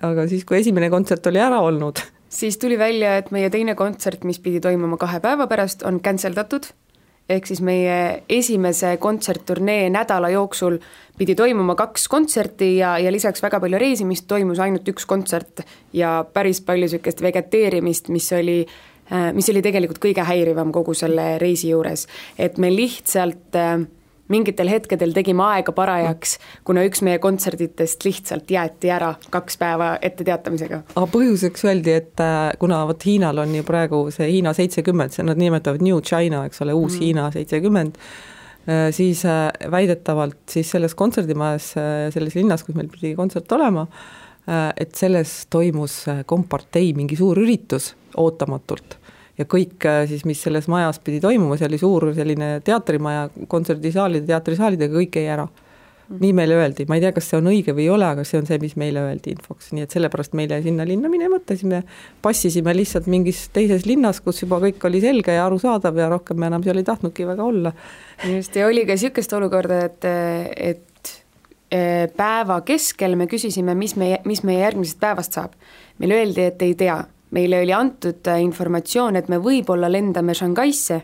aga 0.00 0.26
siis, 0.30 0.44
kui 0.48 0.60
esimene 0.60 0.88
kontsert 0.92 1.26
oli 1.28 1.40
ära 1.42 1.60
olnud, 1.64 2.00
siis 2.40 2.58
tuli 2.60 2.78
välja, 2.80 3.16
et 3.20 3.32
meie 3.34 3.50
teine 3.52 3.76
kontsert, 3.78 4.24
mis 4.28 4.40
pidi 4.42 4.62
toimuma 4.64 4.98
kahe 5.00 5.20
päeva 5.24 5.48
pärast, 5.50 5.84
on 5.88 6.00
cancel 6.04 6.36
datud, 6.36 6.70
ehk 7.30 7.46
siis 7.46 7.60
meie 7.64 8.22
esimese 8.32 8.96
kontsertturnee 9.00 9.90
nädala 9.92 10.32
jooksul 10.32 10.78
pidi 11.18 11.36
toimuma 11.38 11.76
kaks 11.78 12.08
kontserti 12.10 12.74
ja, 12.80 12.96
ja 12.98 13.12
lisaks 13.12 13.42
väga 13.44 13.60
palju 13.62 13.78
reisimist, 13.80 14.26
toimus 14.28 14.60
ainult 14.62 14.88
üks 14.90 15.06
kontsert 15.08 15.62
ja 15.96 16.22
päris 16.34 16.62
palju 16.66 16.88
niisugust 16.88 17.22
vegeteerimist, 17.22 18.10
mis 18.12 18.26
oli 18.36 18.58
äh, 18.64 19.30
mis 19.36 19.48
oli 19.52 19.62
tegelikult 19.64 20.02
kõige 20.02 20.26
häirivam 20.26 20.72
kogu 20.74 20.96
selle 20.98 21.36
reisi 21.42 21.70
juures, 21.70 22.08
et 22.38 22.58
me 22.58 22.72
lihtsalt 22.74 23.60
äh, 23.60 23.84
mingitel 24.32 24.70
hetkedel 24.72 25.12
tegime 25.16 25.44
aega 25.50 25.74
parajaks, 25.76 26.36
kuna 26.66 26.84
üks 26.88 27.02
meie 27.04 27.20
kontserditest 27.22 28.06
lihtsalt 28.06 28.50
jäeti 28.52 28.90
ära 28.92 29.12
kaks 29.32 29.58
päeva 29.60 29.92
etteteatamisega. 30.02 30.82
aga 30.94 31.06
põhjuseks 31.12 31.66
öeldi, 31.68 31.96
et 32.02 32.22
äh, 32.22 32.50
kuna 32.62 32.82
vot 32.88 33.06
Hiinal 33.06 33.42
on 33.44 33.54
ju 33.56 33.66
praegu 33.68 34.04
see 34.14 34.30
Hiina 34.36 34.54
seitsekümmend, 34.56 35.14
see 35.14 35.26
nad 35.26 35.40
nimetavad 35.40 35.84
New 35.84 36.00
China, 36.06 36.44
eks 36.48 36.64
ole, 36.64 36.76
uus 36.76 36.96
mm. 36.96 37.04
Hiina 37.04 37.28
seitsekümmend, 37.34 38.00
äh, 38.66 38.88
siis 38.96 39.24
äh, 39.28 39.46
väidetavalt 39.72 40.42
siis 40.56 40.72
selles 40.74 40.96
kontserdimajas, 40.98 41.72
selles 42.14 42.36
linnas, 42.38 42.64
kus 42.66 42.78
meil 42.78 42.90
pidi 42.92 43.14
kontsert 43.18 43.50
olema, 43.58 43.86
et 44.42 44.96
selles 44.98 45.44
toimus 45.54 46.00
kompartei 46.26 46.88
mingi 46.98 47.14
suur 47.14 47.38
üritus 47.38 47.92
ootamatult 48.18 48.96
ja 49.38 49.48
kõik 49.48 49.86
äh, 49.88 50.04
siis, 50.10 50.24
mis 50.28 50.42
selles 50.44 50.68
majas 50.70 51.00
pidi 51.02 51.20
toimuma, 51.22 51.56
see 51.58 51.68
oli 51.70 51.80
suur 51.80 52.10
selline 52.16 52.54
teatrimaja, 52.64 53.28
kontserdisaalide, 53.48 54.26
teatrisaalidega, 54.28 54.98
kõik 55.00 55.20
jäi 55.20 55.28
ära. 55.36 55.48
Mhm. 56.12 56.18
nii 56.20 56.32
meile 56.36 56.56
öeldi, 56.58 56.84
ma 56.90 56.96
ei 56.98 57.00
tea, 57.04 57.12
kas 57.14 57.28
see 57.30 57.38
on 57.38 57.46
õige 57.48 57.72
või 57.72 57.86
ei 57.86 57.92
ole, 57.94 58.04
aga 58.04 58.24
see 58.26 58.40
on 58.40 58.46
see, 58.48 58.58
mis 58.60 58.74
meile 58.76 59.00
öeldi 59.06 59.32
infoks, 59.32 59.70
nii 59.72 59.86
et 59.86 59.94
sellepärast 59.94 60.34
meile 60.36 60.58
sinna 60.64 60.84
linna 60.84 61.08
minemata, 61.08 61.54
siis 61.56 61.68
me 61.70 61.82
passisime 62.24 62.74
lihtsalt 62.76 63.06
mingis 63.08 63.46
teises 63.54 63.86
linnas, 63.88 64.20
kus 64.20 64.42
juba 64.42 64.58
kõik 64.60 64.82
oli 64.88 65.00
selge 65.00 65.36
ja 65.38 65.46
arusaadav 65.46 65.96
ja 65.96 66.10
rohkem 66.12 66.42
me 66.42 66.50
enam 66.50 66.66
seal 66.66 66.82
ei 66.82 66.88
tahtnudki 66.88 67.24
väga 67.30 67.46
olla. 67.46 67.72
just, 68.28 68.56
ja 68.56 68.66
oli 68.66 68.84
ka 68.84 68.98
niisugust 68.98 69.32
olukorda, 69.38 69.78
et, 69.86 70.08
et 70.74 71.14
eh, 71.70 72.10
päeva 72.16 72.60
keskel 72.66 73.16
me 73.16 73.30
küsisime, 73.30 73.78
mis 73.78 73.96
meie, 73.96 74.20
mis 74.28 74.42
meie 74.44 74.60
järgmisest 74.66 75.00
päevast 75.00 75.38
saab. 75.38 75.56
meile 76.02 76.20
öeldi, 76.20 76.50
et 76.50 76.66
ei 76.66 76.74
tea, 76.74 76.98
meile 77.32 77.62
oli 77.64 77.72
antud 77.76 78.28
äh, 78.28 78.42
informatsioon, 78.44 79.16
et 79.16 79.28
me 79.32 79.40
võib-olla 79.42 79.90
lendame 79.92 80.34
Shanghai'sse, 80.36 81.00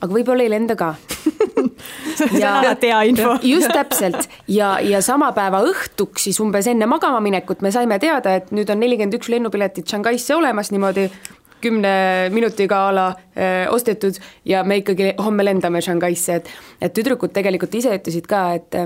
aga 0.00 0.10
võib-olla 0.12 0.44
ei 0.44 0.52
lenda 0.52 0.76
ka 0.76 0.94
see 2.18 2.42
on 2.42 2.58
alati 2.60 2.90
hea 2.90 3.00
info. 3.10 3.36
just 3.54 3.70
täpselt 3.72 4.28
ja, 4.50 4.74
ja 4.84 5.00
sama 5.04 5.30
päeva 5.36 5.62
õhtuks 5.66 6.28
siis 6.28 6.40
umbes 6.44 6.68
enne 6.70 6.88
magama 6.90 7.22
minekut 7.24 7.64
me 7.64 7.72
saime 7.74 7.98
teada, 8.02 8.36
et 8.38 8.52
nüüd 8.54 8.70
on 8.70 8.82
nelikümmend 8.82 9.16
üks 9.18 9.32
lennupiletit 9.32 9.88
Shanghai'sse 9.88 10.36
olemas 10.36 10.72
niimoodi 10.74 11.08
kümne 11.64 12.28
minutiga 12.34 12.82
a 12.88 12.92
la 12.92 13.06
öö, 13.36 13.70
ostetud 13.72 14.18
ja 14.44 14.60
me 14.68 14.82
ikkagi 14.82 15.14
homme 15.18 15.46
lendame 15.46 15.80
Shanghai'sse, 15.80 16.40
et 16.40 16.52
et 16.80 16.92
tüdrukud 16.92 17.32
tegelikult 17.32 17.74
ise 17.74 17.94
ütlesid 17.96 18.28
ka, 18.28 18.46
et 18.58 18.76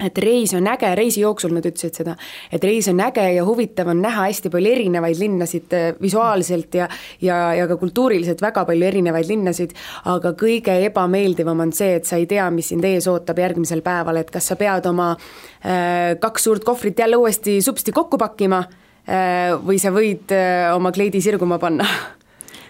et 0.00 0.18
reis 0.22 0.54
on 0.56 0.66
äge, 0.70 0.92
reisi 0.98 1.24
jooksul 1.24 1.54
nad 1.56 1.66
ütlesid 1.66 2.00
seda, 2.02 2.16
et 2.52 2.64
reis 2.64 2.88
on 2.92 3.00
äge 3.04 3.26
ja 3.34 3.44
huvitav 3.46 3.90
on 3.92 4.02
näha 4.02 4.28
hästi 4.28 4.52
palju 4.52 4.74
erinevaid 4.74 5.20
linnasid 5.20 5.76
visuaalselt 6.00 6.74
ja 6.74 6.88
ja, 7.20 7.38
ja 7.54 7.66
ka 7.68 7.76
kultuuriliselt 7.80 8.42
väga 8.42 8.64
palju 8.68 8.86
erinevaid 8.86 9.28
linnasid, 9.30 9.74
aga 10.10 10.34
kõige 10.38 10.76
ebameeldivam 10.88 11.66
on 11.66 11.74
see, 11.76 11.96
et 12.00 12.08
sa 12.08 12.20
ei 12.20 12.28
tea, 12.30 12.48
mis 12.54 12.70
sind 12.72 12.86
ees 12.86 13.08
ootab 13.10 13.40
järgmisel 13.42 13.82
päeval, 13.86 14.20
et 14.22 14.30
kas 14.32 14.50
sa 14.52 14.58
pead 14.60 14.86
oma 14.90 15.12
äh, 15.14 16.16
kaks 16.20 16.48
suurt 16.48 16.66
kohvrit 16.66 16.98
jälle 16.98 17.20
uuesti 17.20 17.60
supsti 17.64 17.94
kokku 17.96 18.18
pakkima 18.20 18.62
äh, 18.62 19.52
või 19.64 19.80
sa 19.82 19.92
võid 19.94 20.32
äh, 20.36 20.70
oma 20.76 20.92
kleidi 20.96 21.22
sirguma 21.24 21.60
panna. 21.62 21.88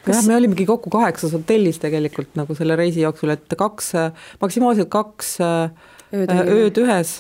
Kas... 0.01 0.17
jah, 0.17 0.27
me 0.31 0.39
olimegi 0.39 0.65
kokku 0.69 0.89
kaheksas 0.93 1.35
hotellis 1.37 1.81
tegelikult 1.83 2.33
nagu 2.39 2.57
selle 2.57 2.77
reisi 2.79 3.03
jooksul, 3.05 3.35
et 3.35 3.59
kaks, 3.61 3.93
maksimaalselt 4.41 4.89
kaks 4.93 5.35
äh, 5.45 5.97
ööd, 6.12 6.31
ööd 6.31 6.81
ühes, 6.83 7.14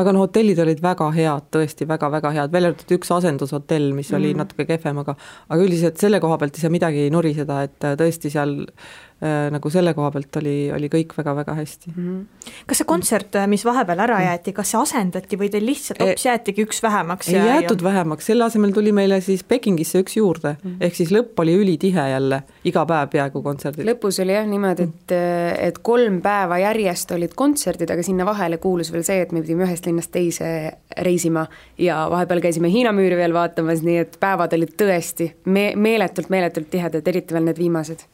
aga 0.00 0.12
no 0.14 0.24
hotellid 0.24 0.58
olid 0.62 0.80
väga 0.82 1.10
head, 1.14 1.50
tõesti 1.54 1.88
väga-väga 1.88 2.30
head, 2.36 2.52
välja 2.54 2.72
arvatud 2.72 2.96
üks 2.98 3.10
asendushotell, 3.16 3.92
mis 3.96 4.12
oli 4.12 4.30
mm 4.30 4.32
-hmm. 4.32 4.42
natuke 4.44 4.66
kehvem, 4.66 4.98
aga 5.02 5.16
aga 5.48 5.62
üldiselt 5.62 5.98
selle 5.98 6.20
koha 6.20 6.38
pealt 6.38 6.56
ei 6.56 6.66
saa 6.66 6.70
midagi 6.70 7.10
nuriseda, 7.10 7.62
et 7.62 7.78
tõesti 8.00 8.30
seal 8.30 8.58
Äh, 8.64 9.09
nagu 9.20 9.70
selle 9.70 9.92
koha 9.92 10.08
pealt 10.14 10.36
oli, 10.40 10.54
oli 10.72 10.88
kõik 10.88 11.10
väga-väga 11.12 11.52
hästi 11.58 11.90
mm. 11.90 12.04
-hmm. 12.04 12.52
kas 12.66 12.80
see 12.80 12.86
kontsert, 12.88 13.36
äh, 13.36 13.46
mis 13.52 13.64
vahepeal 13.68 14.00
ära 14.00 14.16
mm. 14.16 14.24
jäeti, 14.24 14.52
kas 14.56 14.70
see 14.72 14.80
asendati 14.80 15.36
või 15.36 15.50
teil 15.52 15.66
lihtsalt 15.68 16.00
hoopis 16.00 16.24
jäetigi 16.24 16.64
üks 16.64 16.80
vähemaks? 16.82 17.28
ei 17.28 17.36
jäetud 17.36 17.82
ja... 17.82 17.88
vähemaks, 17.90 18.30
selle 18.30 18.44
asemel 18.44 18.72
tuli 18.72 18.92
meile 18.96 19.20
siis 19.20 19.44
Pekingisse 19.44 20.00
üks 20.00 20.16
juurde 20.16 20.54
mm, 20.54 20.70
-hmm. 20.70 20.76
ehk 20.80 20.96
siis 20.96 21.12
lõpp 21.12 21.42
oli 21.44 21.54
ülitihe 21.54 22.06
jälle, 22.10 22.42
iga 22.64 22.86
päev 22.86 23.10
peaaegu 23.12 23.42
kontserdid. 23.42 23.84
lõpus 23.88 24.22
oli 24.24 24.32
jah 24.32 24.46
niimoodi, 24.48 24.86
et, 24.88 25.14
et 25.68 25.78
kolm 25.78 26.20
päeva 26.24 26.58
järjest 26.58 27.12
olid 27.12 27.34
kontserdid, 27.36 27.90
aga 27.90 28.02
sinna 28.02 28.24
vahele 28.26 28.56
kuulus 28.56 28.92
veel 28.92 29.04
see, 29.04 29.20
et 29.20 29.32
me 29.32 29.42
pidime 29.42 29.66
ühest 29.68 29.86
linnast 29.86 30.12
teise 30.16 30.72
reisima 30.96 31.44
ja 31.78 32.06
vahepeal 32.10 32.40
käisime 32.40 32.72
Hiina 32.72 32.92
müüri 32.96 33.20
veel 33.20 33.36
vaatamas, 33.36 33.84
nii 33.84 33.98
et 34.06 34.16
päevad 34.20 34.56
olid 34.56 34.72
tõesti 34.80 35.28
me-, 35.44 35.74
meeletult, 35.76 36.32
meeletult 36.32 36.70
tihedad, 36.70 37.06
eriti 37.06 37.36
veel 37.36 37.44
need 37.50 37.60
viimased 37.60 38.08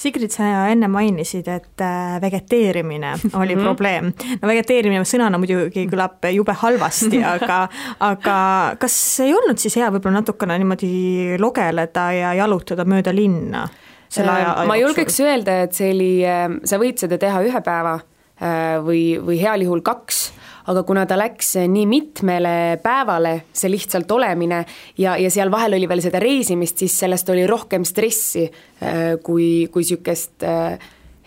Sigrid, 0.00 0.32
sa 0.32 0.46
enne 0.72 0.88
mainisid, 0.88 1.48
et 1.52 1.82
äh, 1.84 2.16
vegeteerimine 2.22 3.12
oli 3.42 3.54
mm 3.54 3.60
-hmm. 3.60 3.64
probleem. 3.64 4.12
no 4.42 4.48
vegeteerimine 4.48 5.04
sõnana 5.04 5.38
muidugi 5.38 5.86
kõlab 5.92 6.24
jube 6.32 6.52
halvasti, 6.52 7.22
aga, 7.34 7.68
aga 8.00 8.36
kas 8.80 8.96
ei 9.20 9.34
olnud 9.34 9.58
siis 9.58 9.76
hea 9.76 9.90
võib-olla 9.90 10.22
natukene 10.22 10.58
niimoodi 10.58 11.36
logeleda 11.38 12.12
ja 12.12 12.34
jalutada 12.34 12.84
mööda 12.84 13.14
linna? 13.14 13.68
selle 14.08 14.30
aja, 14.30 14.54
aja 14.58 14.66
ma 14.66 14.76
julgeks 14.76 15.20
öelda, 15.20 15.62
et 15.62 15.72
see 15.72 15.92
oli, 15.92 16.24
äh, 16.26 16.48
sa 16.64 16.78
võid 16.78 16.98
seda 16.98 17.18
teha 17.18 17.42
ühe 17.42 17.60
päeva 17.60 18.00
äh, 18.00 18.80
või, 18.82 19.20
või 19.20 19.38
heal 19.42 19.62
juhul 19.62 19.84
kaks 19.86 20.32
aga 20.70 20.84
kuna 20.86 21.04
ta 21.08 21.18
läks 21.18 21.56
nii 21.70 21.86
mitmele 21.90 22.54
päevale, 22.82 23.34
see 23.52 23.70
lihtsalt 23.72 24.10
olemine 24.14 24.62
ja, 25.00 25.16
ja 25.18 25.30
seal 25.32 25.50
vahel 25.52 25.76
oli 25.78 25.88
veel 25.90 26.02
seda 26.04 26.22
reisimist, 26.22 26.78
siis 26.82 26.96
sellest 27.04 27.28
oli 27.32 27.46
rohkem 27.50 27.84
stressi 27.88 28.46
äh, 28.46 29.18
kui, 29.24 29.68
kui 29.72 29.84
niisugust 29.84 30.46
äh, 30.46 30.78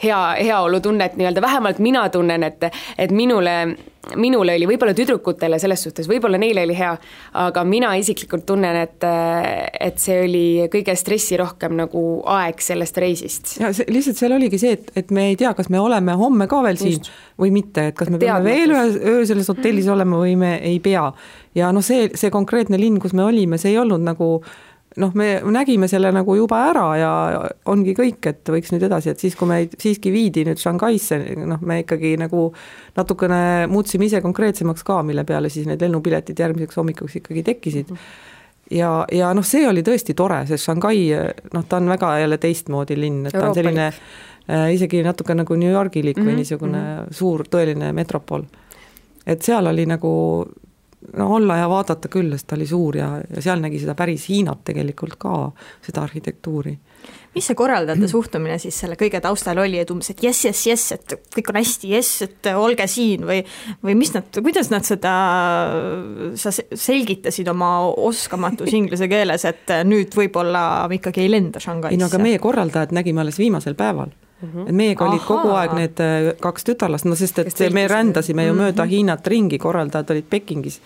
hea, 0.04 0.36
heaolutunnet 0.44 1.18
nii-öelda, 1.18 1.42
vähemalt 1.42 1.80
mina 1.80 2.08
tunnen, 2.10 2.44
et, 2.44 2.64
et 2.98 3.12
minule, 3.12 3.54
minule 4.20 4.56
oli, 4.58 4.68
võib-olla 4.68 4.94
tüdrukutele 4.98 5.60
selles 5.62 5.84
suhtes, 5.86 6.08
võib-olla 6.10 6.40
neile 6.42 6.66
oli 6.68 6.76
hea, 6.78 6.92
aga 7.44 7.64
mina 7.68 7.94
isiklikult 8.00 8.46
tunnen, 8.50 8.78
et, 8.84 9.06
et 9.80 10.02
see 10.02 10.20
oli 10.26 10.46
kõige 10.74 10.96
stressirohkem 11.00 11.78
nagu 11.80 12.04
aeg 12.36 12.64
sellest 12.64 13.00
reisist. 13.04 13.56
ja 13.62 13.72
see, 13.76 13.88
lihtsalt 13.94 14.20
seal 14.20 14.36
oligi 14.38 14.60
see, 14.62 14.76
et, 14.80 14.92
et 15.00 15.14
me 15.16 15.30
ei 15.32 15.40
tea, 15.40 15.54
kas 15.58 15.72
me 15.74 15.82
oleme 15.82 16.18
homme 16.20 16.50
ka 16.52 16.64
veel 16.66 16.80
siin 16.82 17.00
Just. 17.00 17.14
või 17.40 17.54
mitte, 17.56 17.90
et 17.92 17.98
kas 17.98 18.12
me 18.14 18.20
peame 18.22 18.44
veel 18.50 18.76
ühe 18.76 19.16
öö 19.16 19.24
selles 19.30 19.50
hotellis 19.52 19.90
olema 19.92 20.20
või 20.26 20.36
me 20.40 20.58
ei 20.62 20.80
pea. 20.84 21.08
ja 21.56 21.72
noh, 21.76 21.86
see, 21.86 22.12
see 22.20 22.34
konkreetne 22.34 22.80
linn, 22.82 23.02
kus 23.02 23.16
me 23.16 23.26
olime, 23.26 23.62
see 23.62 23.74
ei 23.74 23.82
olnud 23.82 24.04
nagu 24.04 24.36
noh, 25.02 25.14
me 25.18 25.28
nägime 25.54 25.88
selle 25.90 26.12
nagu 26.14 26.36
juba 26.38 26.60
ära 26.70 26.86
ja 27.00 27.12
ongi 27.72 27.96
kõik, 27.98 28.20
et 28.30 28.52
võiks 28.56 28.74
nüüd 28.74 28.86
edasi, 28.88 29.14
et 29.14 29.24
siis, 29.24 29.36
kui 29.40 29.50
meid 29.50 29.76
siiski 29.82 30.12
viidi 30.14 30.46
nüüd 30.48 30.62
Shanghai'sse, 30.62 31.20
noh, 31.50 31.62
me 31.66 31.82
ikkagi 31.84 32.16
nagu 32.22 32.50
natukene 32.98 33.70
muutsime 33.72 34.08
ise 34.10 34.22
konkreetsemaks 34.24 34.86
ka, 34.88 35.02
mille 35.06 35.26
peale 35.28 35.52
siis 35.54 35.68
need 35.70 35.82
lennupiletid 35.82 36.40
järgmiseks 36.40 36.80
hommikuks 36.80 37.18
ikkagi 37.22 37.46
tekkisid. 37.50 37.94
ja, 38.72 38.92
ja 39.12 39.32
noh, 39.34 39.46
see 39.46 39.68
oli 39.70 39.86
tõesti 39.86 40.16
tore, 40.18 40.44
sest 40.50 40.68
Shanghai, 40.68 41.08
noh, 41.54 41.66
ta 41.70 41.82
on 41.82 41.90
väga 41.94 42.18
jälle 42.24 42.38
teistmoodi 42.42 43.00
linn, 43.00 43.26
et 43.28 43.38
ta 43.38 43.48
on 43.50 43.58
selline 43.58 43.88
äh, 43.90 44.68
isegi 44.76 45.04
natuke 45.06 45.36
nagu 45.38 45.56
New 45.56 45.72
Yorgilik 45.72 46.18
mm 46.18 46.22
-hmm. 46.22 46.28
või 46.28 46.32
mhm, 46.32 46.44
niisugune 46.44 46.78
mm 46.78 47.00
-hmm. 47.00 47.14
suur 47.14 47.48
tõeline 47.50 47.94
metropol. 47.94 48.44
et 49.26 49.42
seal 49.42 49.68
oli 49.68 49.86
nagu 49.86 50.46
no 51.18 51.28
olla 51.36 51.58
ja 51.58 51.68
vaadata 51.70 52.10
küll, 52.12 52.32
sest 52.34 52.48
ta 52.50 52.58
oli 52.58 52.68
suur 52.70 52.98
ja, 52.98 53.10
ja 53.30 53.44
seal 53.44 53.62
nägi 53.64 53.82
seda 53.82 53.96
päris 53.98 54.28
Hiinat 54.30 54.64
tegelikult 54.68 55.18
ka, 55.22 55.36
seda 55.86 56.04
arhitektuuri. 56.08 56.74
mis 57.34 57.48
see 57.50 57.58
korraldajate 57.58 58.08
suhtumine 58.08 58.60
siis 58.62 58.78
selle 58.84 58.96
kõige 59.00 59.20
taustal 59.22 59.58
oli, 59.64 59.80
et 59.82 59.92
umbes, 59.92 60.12
et 60.14 60.24
jess, 60.24 60.46
jess, 60.46 60.68
jess, 60.70 60.92
et 60.96 61.16
kõik 61.36 61.50
on 61.52 61.60
hästi, 61.60 61.94
jess, 61.96 62.22
et 62.28 62.52
olge 62.56 62.88
siin 62.88 63.26
või 63.28 63.42
või 63.84 63.98
mis 64.00 64.14
nad, 64.16 64.30
kuidas 64.38 64.70
nad 64.74 64.88
seda, 64.88 65.14
sa 66.40 66.54
selgitasid 66.54 67.50
oma 67.52 67.76
oskamatus 67.90 68.74
inglise 68.74 69.10
keeles, 69.12 69.48
et 69.50 69.74
nüüd 69.90 70.14
võib-olla 70.18 70.86
ikkagi 70.94 71.26
ei 71.26 71.32
lenda 71.34 71.64
Shanghai'sse? 71.64 71.98
ei 71.98 72.02
no 72.02 72.12
aga 72.12 72.22
meie 72.22 72.42
korraldajad 72.44 72.96
nägime 72.96 73.26
alles 73.26 73.42
viimasel 73.42 73.76
päeval 73.80 74.14
-hmm. 74.44 74.68
et 74.68 74.76
meiega 74.76 75.06
olid 75.06 75.22
Aha. 75.22 75.28
kogu 75.28 75.56
aeg 75.56 75.74
need 75.74 76.00
äh, 76.00 76.34
kaks 76.42 76.64
tütarlast, 76.64 77.06
no 77.06 77.16
sest 77.16 77.40
et 77.40 77.74
me 77.74 77.88
rändasime 77.88 78.46
ju 78.48 78.54
mööda 78.54 78.84
mm 78.84 78.90
-hmm. 78.90 78.94
Hiinat 78.94 79.28
ringi, 79.28 79.58
korraldajad 79.58 80.12
olid 80.12 80.30
Pekingis 80.30 80.82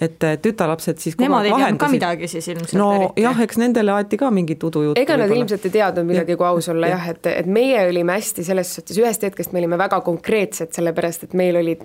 et 0.00 0.24
äh, 0.24 0.38
tütarlapsed 0.38 1.00
siis 1.02 1.16
Nemad 1.20 1.44
ei 1.44 1.52
teadnud 1.52 1.80
ka 1.80 1.88
midagi 1.92 2.28
siis 2.30 2.46
ilmselt 2.48 2.78
no 2.78 2.88
eriti. 2.94 3.24
jah, 3.24 3.42
eks 3.44 3.58
nendele 3.60 3.92
aeti 3.92 4.16
ka 4.20 4.30
mingit 4.32 4.64
udujuttu. 4.64 5.00
ega 5.00 5.18
nad 5.20 5.32
ilmselt 5.34 5.66
ei 5.68 5.74
teadnud 5.74 6.08
midagi, 6.08 6.36
kui 6.40 6.48
aus 6.48 6.70
olla 6.72 6.88
ja. 6.88 6.96
jah, 6.96 7.10
et, 7.12 7.30
et 7.34 7.50
meie 7.50 7.82
olime 7.88 8.16
hästi 8.16 8.44
selles 8.46 8.72
suhtes, 8.78 8.98
ühest 9.02 9.26
hetkest 9.28 9.52
me 9.52 9.60
olime 9.60 9.78
väga 9.80 10.00
konkreetsed, 10.06 10.72
sellepärast 10.76 11.28
et 11.28 11.36
meil 11.36 11.60
olid, 11.60 11.84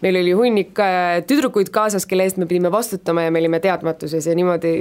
meil 0.00 0.20
oli 0.22 0.34
hunnik 0.40 0.80
äh, 0.80 1.20
tüdrukuid 1.28 1.72
kaasas, 1.74 2.08
kelle 2.08 2.28
eest 2.28 2.40
me 2.40 2.48
pidime 2.50 2.72
vastutama 2.72 3.26
ja 3.26 3.34
me 3.34 3.42
olime 3.42 3.60
teadmatuses 3.60 4.30
ja 4.30 4.36
niimoodi 4.38 4.74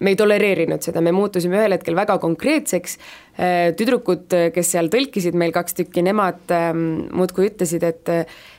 me 0.00 0.12
ei 0.14 0.18
tolereerinud 0.18 0.84
seda, 0.84 1.02
me 1.04 1.12
muutusime 1.14 1.58
ühel 1.58 1.74
hetkel 1.76 1.96
väga 1.98 2.18
konkreetseks, 2.22 2.98
äh, 3.38 3.56
tüdrukud, 3.78 4.28
kes 4.54 4.74
seal 4.74 4.90
tõlkisid 4.92 5.36
meil 5.38 5.54
kaks 5.54 5.78
tükki, 5.80 6.04
nemad 6.06 6.54
ähm, 6.54 6.86
muudkui 7.16 7.50
ütlesid, 7.52 7.86
et 7.88 8.14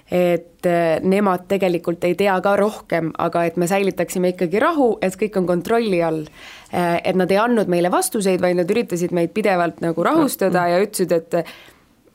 et 0.10 0.66
äh, 0.66 0.98
nemad 1.06 1.44
tegelikult 1.52 2.04
ei 2.08 2.16
tea 2.18 2.34
ka 2.42 2.56
rohkem, 2.58 3.12
aga 3.22 3.44
et 3.46 3.60
me 3.62 3.68
säilitaksime 3.70 4.34
ikkagi 4.34 4.62
rahu, 4.62 4.96
et 5.06 5.14
kõik 5.14 5.38
on 5.38 5.46
kontrolli 5.50 6.00
all. 6.02 6.24
Äh, 6.74 6.98
et 7.04 7.20
nad 7.20 7.30
ei 7.30 7.38
andnud 7.38 7.70
meile 7.70 7.92
vastuseid, 7.94 8.42
vaid 8.42 8.58
nad 8.58 8.72
üritasid 8.74 9.14
meid 9.14 9.36
pidevalt 9.36 9.84
nagu 9.86 10.06
rahustada 10.06 10.66
ja 10.74 10.80
ütlesid, 10.82 11.14
et 11.14 11.44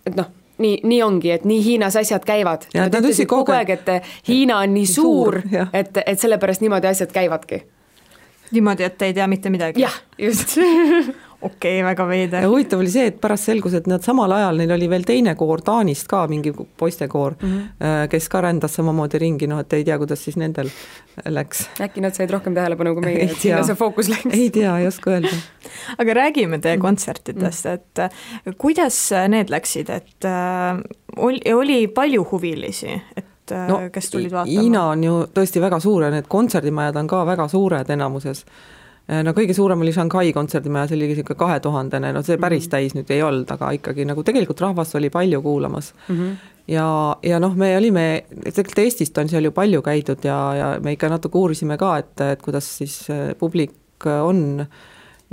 et 0.04 0.18
noh, 0.18 0.26
nii, 0.58 0.80
nii 0.84 1.02
ongi, 1.06 1.30
et 1.36 1.46
nii 1.48 1.62
Hiinas 1.64 1.96
asjad 1.96 2.26
käivad. 2.26 2.66
Nad 2.74 2.98
ütlesid 2.98 3.30
kogu 3.30 3.54
aeg, 3.54 3.70
et 3.78 4.10
Hiina 4.28 4.58
on 4.58 4.74
nii 4.74 4.90
suur, 4.90 5.40
suur, 5.46 5.70
et, 5.72 6.02
et 6.04 6.20
sellepärast 6.20 6.66
niimoodi 6.66 6.90
asjad 6.90 7.14
käivadki 7.14 7.62
niimoodi, 8.52 8.84
et 8.84 9.02
ei 9.02 9.14
tea 9.14 9.26
mitte 9.30 9.50
midagi? 9.50 9.80
jah, 9.80 10.00
just 10.18 10.58
okei 11.44 11.80
okay,, 11.80 11.84
väga 11.84 12.06
veider. 12.08 12.42
ja 12.42 12.48
huvitav 12.48 12.80
oli 12.80 12.90
see, 12.92 13.08
et 13.10 13.18
pärast 13.20 13.48
selgus, 13.50 13.74
et 13.76 13.88
nad 13.90 14.04
samal 14.04 14.32
ajal, 14.32 14.60
neil 14.60 14.72
oli 14.76 14.88
veel 14.90 15.04
teine 15.08 15.34
koor 15.38 15.62
Taanist 15.64 16.08
ka, 16.10 16.24
mingi 16.30 16.52
poistekoor 16.52 17.36
mm, 17.40 17.50
-hmm. 17.50 18.08
kes 18.10 18.28
ka 18.32 18.40
rändas 18.44 18.76
samamoodi 18.78 19.20
ringi, 19.20 19.48
noh 19.50 19.60
et 19.60 19.72
ei 19.72 19.84
tea, 19.84 19.98
kuidas 20.00 20.24
siis 20.24 20.38
nendel 20.40 20.70
läks. 21.28 21.68
äkki 21.80 22.00
nad 22.04 22.16
said 22.16 22.30
rohkem 22.30 22.54
tähelepanu 22.54 22.94
kui 22.94 23.04
meie, 23.04 23.26
et 23.30 23.36
sinna 23.40 23.62
see 23.66 23.78
fookus 23.78 24.08
läks? 24.08 24.32
ei 24.32 24.50
tea, 24.50 24.78
ei 24.78 24.88
oska 24.88 25.10
öelda. 25.16 25.34
aga 26.00 26.18
räägime 26.22 26.58
teie 26.58 26.78
kontsertidest, 26.78 27.66
et 27.66 28.04
äh, 28.06 28.10
kuidas 28.58 28.98
need 29.28 29.52
läksid, 29.52 29.90
et 29.90 30.30
äh, 30.30 30.80
oli, 31.16 31.40
oli 31.52 31.86
palju 31.88 32.26
huvilisi, 32.32 33.00
et 33.16 33.28
et 33.52 33.68
no, 33.68 33.80
kes 33.92 34.10
tulid 34.12 34.32
vaatama? 34.32 34.62
Hiina 34.62 34.86
on 34.92 35.04
ju 35.04 35.18
tõesti 35.34 35.62
väga 35.62 35.80
suur 35.82 36.06
ja 36.06 36.12
need 36.14 36.30
kontserdimajad 36.30 36.96
on 37.00 37.10
ka 37.10 37.24
väga 37.28 37.48
suured 37.52 37.90
enamuses. 37.90 38.44
no 39.24 39.34
kõige 39.36 39.54
suurem 39.54 39.84
oli 39.84 39.92
Shanghai 39.92 40.32
kontserdimaja, 40.32 40.88
see 40.88 40.96
oli 40.96 41.10
niisugune 41.10 41.36
kahetuhandene, 41.36 42.12
no 42.16 42.22
see 42.24 42.38
päris 42.40 42.64
mhm. 42.64 42.70
täis 42.72 42.96
nüüd 42.96 43.10
ei 43.12 43.22
olnud, 43.22 43.50
aga 43.50 43.74
ikkagi 43.76 44.08
nagu 44.08 44.24
tegelikult 44.24 44.64
rahvast 44.64 44.96
oli 44.96 45.10
palju 45.10 45.42
kuulamas 45.42 45.92
mm. 46.08 46.16
-hmm. 46.16 46.36
ja, 46.72 47.16
ja 47.22 47.40
noh, 47.40 47.54
me 47.54 47.76
olime, 47.76 48.24
tegelikult 48.44 48.78
Eestist 48.78 49.18
on 49.18 49.28
seal 49.28 49.44
ju 49.44 49.52
palju 49.52 49.82
käidud 49.82 50.24
ja, 50.24 50.38
ja 50.56 50.72
me 50.80 50.96
ikka 50.96 51.12
natuke 51.12 51.38
uurisime 51.38 51.76
ka, 51.76 51.98
et, 51.98 52.20
et 52.20 52.42
kuidas 52.42 52.76
siis 52.78 53.06
publik 53.38 54.06
on 54.06 54.64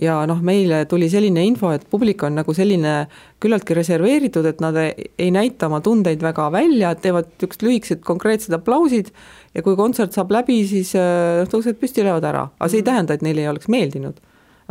ja 0.02 0.18
noh, 0.30 0.42
meile 0.46 0.84
tuli 0.90 1.10
selline 1.12 1.44
info, 1.46 1.72
et 1.76 1.86
publik 1.90 2.24
on 2.26 2.40
nagu 2.40 2.56
selline 2.58 2.96
küllaltki 3.42 3.78
reserveeritud, 3.78 4.48
et 4.50 4.64
nad 4.64 4.78
ei, 4.82 5.30
näita 5.34 5.70
oma 5.70 5.82
tundeid 5.86 6.24
väga 6.24 6.50
välja, 6.54 6.96
teevad 6.98 7.30
niisugused 7.36 7.68
lühikesed 7.68 8.04
konkreetsed 8.06 8.58
aplausid 8.58 9.14
ja 9.56 9.64
kui 9.66 9.78
kontsert 9.78 10.18
saab 10.18 10.34
läbi, 10.34 10.62
siis 10.70 10.96
noh, 10.98 11.48
tõusevad 11.52 11.80
püsti, 11.82 12.06
lähevad 12.06 12.28
ära, 12.34 12.50
aga 12.58 12.70
see 12.70 12.82
ei 12.82 12.86
mhm. 12.86 12.92
tähenda, 12.92 13.18
et 13.18 13.26
neile 13.26 13.46
ei 13.46 13.54
oleks 13.54 13.72
meeldinud 13.72 14.22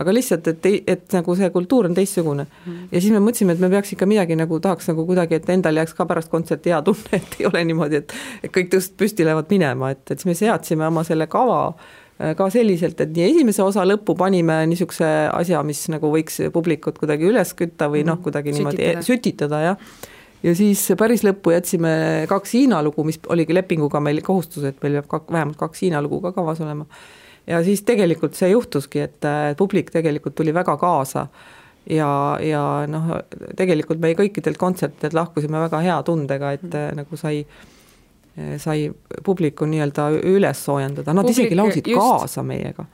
aga 0.01 0.13
lihtsalt, 0.15 0.47
et, 0.49 0.67
et 0.89 1.13
nagu 1.13 1.35
see 1.37 1.51
kultuur 1.53 1.91
on 1.91 1.95
teistsugune 1.97 2.47
mm. 2.47 2.77
ja 2.89 3.01
siis 3.03 3.13
me 3.13 3.21
mõtlesime, 3.21 3.53
et 3.53 3.61
me 3.61 3.69
peaks 3.69 3.91
ikka 3.93 4.07
midagi 4.09 4.39
nagu, 4.39 4.57
tahaks 4.65 4.89
nagu 4.89 5.05
kuidagi, 5.05 5.37
et 5.37 5.51
endal 5.53 5.77
jääks 5.77 5.93
ka 5.99 6.07
pärast 6.09 6.31
kontserti 6.33 6.73
hea 6.73 6.79
tunne, 6.87 7.19
et 7.19 7.37
ei 7.37 7.49
ole 7.51 7.65
niimoodi, 7.69 8.01
et 8.01 8.15
et 8.41 8.55
kõik 8.55 8.71
tõusnud 8.73 8.97
püsti, 9.03 9.27
lähevad 9.29 9.53
minema, 9.53 9.91
et, 9.93 10.01
et 10.07 10.15
siis 10.17 10.31
me 10.31 10.37
seadsime 10.39 10.87
oma 10.89 11.05
selle 11.05 11.29
kava 11.31 11.59
äh, 11.67 12.00
ka 12.37 12.47
selliselt, 12.53 13.01
et 13.01 13.13
nii 13.17 13.27
esimese 13.31 13.63
osa 13.65 13.87
lõppu 13.87 14.17
panime 14.19 14.59
niisuguse 14.69 15.09
asja, 15.33 15.63
mis 15.65 15.87
nagu 15.93 16.11
võiks 16.13 16.41
publikut 16.53 16.99
kuidagi 17.01 17.29
üles 17.31 17.55
kütta 17.57 17.89
või 17.89 18.03
noh, 18.05 18.19
mhm. 18.19 18.25
kuidagi 18.27 18.57
niimoodi 18.57 18.83
sütitada, 18.83 19.07
sütitada, 19.07 19.63
jah. 19.65 20.11
ja 20.45 20.55
siis 20.59 20.83
päris 21.01 21.25
lõppu 21.25 21.55
jätsime 21.55 21.95
kaks 22.29 22.59
Hiina 22.59 22.83
lugu, 22.85 23.07
mis 23.09 23.21
oligi 23.33 23.57
lepinguga 23.57 24.03
meil 24.05 24.21
kohustus, 24.27 24.69
et 24.69 24.85
meil 24.85 25.01
peab 25.01 25.09
kak, 25.15 25.33
vähemalt 25.33 25.61
kaks 25.61 25.87
Hiina 25.87 26.03
lugu 26.05 26.21
ka 26.27 26.35
kavas 26.37 26.61
olema 26.65 26.89
ja 27.49 27.63
siis 27.65 27.83
tegelikult 27.89 28.37
see 28.39 28.53
juhtuski, 28.53 29.07
et 29.07 29.31
publik 29.59 29.91
tegelikult 29.95 30.37
tuli 30.39 30.55
väga 30.55 30.77
kaasa 30.81 31.27
ja, 31.91 32.11
ja 32.45 32.63
noh, 32.91 33.11
tegelikult 33.57 34.01
me 34.03 34.13
kõikidelt 34.19 34.61
kontsertidelt 34.61 35.17
lahkusime 35.17 35.63
väga 35.67 35.83
hea 35.85 35.99
tundega, 36.07 36.55
et 36.59 36.67
mm. 36.69 37.01
nagu 37.01 37.21
sai 37.21 37.45
sai 38.63 38.91
publiku 39.25 39.67
nii-öelda 39.69 40.11
üles 40.31 40.65
soojendada, 40.65 41.13
nad 41.13 41.27
Publik, 41.27 41.39
isegi 41.39 41.59
laulsid 41.59 41.91
just. 41.91 42.01
kaasa 42.01 42.45
meiega 42.47 42.87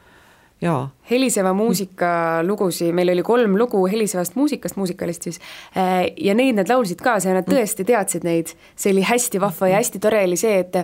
jaa. 0.61 0.89
heliseva 1.11 1.53
muusika 1.53 2.43
lugusid, 2.47 2.93
meil 2.97 3.11
oli 3.13 3.23
kolm 3.23 3.57
lugu 3.61 3.83
helisevast 3.91 4.37
muusikast, 4.39 4.77
muusikalist 4.81 5.29
siis, 5.29 5.41
äh, 5.77 6.07
ja 6.17 6.35
neid 6.35 6.57
nad 6.57 6.71
laulsid 6.71 7.01
kaasa 7.05 7.31
ja 7.31 7.37
nad 7.39 7.49
tõesti 7.49 7.85
teadsid 7.87 8.25
neid. 8.25 8.55
see 8.77 8.93
oli 8.95 9.05
hästi 9.05 9.41
vahva 9.41 9.69
ja 9.69 9.81
hästi 9.81 10.01
tore 10.03 10.23
oli 10.25 10.37
see, 10.41 10.59
et 10.65 10.79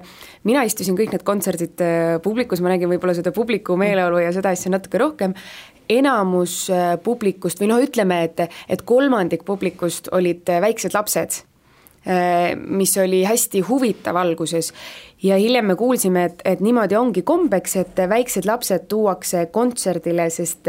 mina 0.44 0.64
istusin 0.68 0.96
kõik 0.98 1.16
need 1.16 1.24
kontserdid 1.24 1.84
äh, 1.84 2.16
publikus, 2.22 2.60
ma 2.60 2.74
nägin 2.74 2.90
võib-olla 2.92 3.16
seda 3.16 3.32
publiku 3.32 3.76
meeleolu 3.80 4.20
ja 4.22 4.32
seda 4.32 4.52
asja 4.52 4.72
natuke 4.72 5.00
rohkem, 5.00 5.34
enamus 5.90 6.68
publikust 7.04 7.60
või 7.60 7.72
noh, 7.72 7.80
ütleme, 7.82 8.22
et, 8.28 8.44
et 8.68 8.84
kolmandik 8.84 9.44
publikust 9.48 10.12
olid 10.12 10.48
väiksed 10.62 10.94
lapsed 10.94 11.42
mis 12.66 12.96
oli 12.98 13.22
hästi 13.24 13.60
huvitav 13.68 14.16
alguses. 14.16 14.72
Ja 15.22 15.36
hiljem 15.38 15.68
me 15.70 15.76
kuulsime, 15.78 16.24
et, 16.24 16.40
et 16.44 16.60
niimoodi 16.60 16.96
ongi 16.98 17.22
kombeks, 17.22 17.76
et 17.78 18.00
väiksed 18.10 18.46
lapsed 18.48 18.88
tuuakse 18.90 19.44
kontserdile, 19.54 20.26
sest 20.34 20.66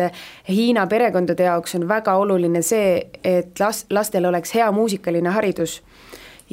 Hiina 0.50 0.86
perekondade 0.88 1.48
jaoks 1.48 1.74
on 1.80 1.88
väga 1.90 2.14
oluline 2.22 2.62
see, 2.62 3.00
et 3.26 3.60
las-, 3.60 3.88
lastel 3.90 4.30
oleks 4.30 4.54
hea 4.54 4.70
muusikaline 4.72 5.34
haridus. 5.34 5.80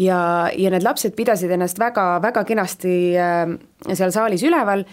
Ja, 0.01 0.49
ja 0.57 0.71
need 0.73 0.87
lapsed 0.87 1.13
pidasid 1.13 1.53
ennast 1.53 1.79
väga, 1.79 2.07
väga 2.25 2.47
kenasti 2.49 2.95
äh, 3.21 3.53
seal 3.93 4.15
saalis 4.15 4.47
üleval, 4.49 4.87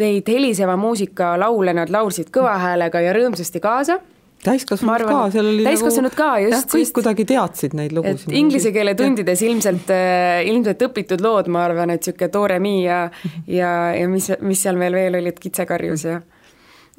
neid 0.00 0.28
heliseva 0.28 0.76
muusika 0.80 1.32
laule 1.40 1.72
nad 1.76 1.88
laulsid 1.92 2.28
kõva 2.34 2.58
häälega 2.60 3.00
ja 3.04 3.16
rõõmsasti 3.16 3.60
kaasa 3.62 4.00
täiskasvanud 4.44 5.06
ka, 5.06 5.20
seal 5.34 5.50
oli 5.52 5.64
täiskasvanud 5.66 6.10
nagu, 6.10 6.16
ka, 6.18 6.30
just. 6.44 6.54
jah, 6.54 6.66
kõik 6.72 6.84
just, 6.84 6.94
kuidagi 6.96 7.26
teadsid 7.28 7.76
neid 7.78 7.94
lugusid. 7.96 8.32
Inglise 8.40 8.72
keele 8.74 8.94
tundides 8.98 9.44
ilmselt, 9.46 9.92
äh, 9.94 10.40
ilmselt 10.48 10.84
õpitud 10.88 11.22
lood, 11.24 11.50
ma 11.52 11.64
arvan, 11.68 11.92
et 11.94 12.04
niisugune 12.04 12.32
Tore 12.32 12.58
Mi 12.62 12.76
ja 12.84 13.02
ja, 13.46 13.72
ja 13.96 14.10
mis, 14.10 14.30
mis 14.40 14.66
seal 14.66 14.80
meil 14.80 14.96
veel 14.96 15.20
olid, 15.20 15.40
Kitsekarjus 15.42 16.06
ja 16.08 16.20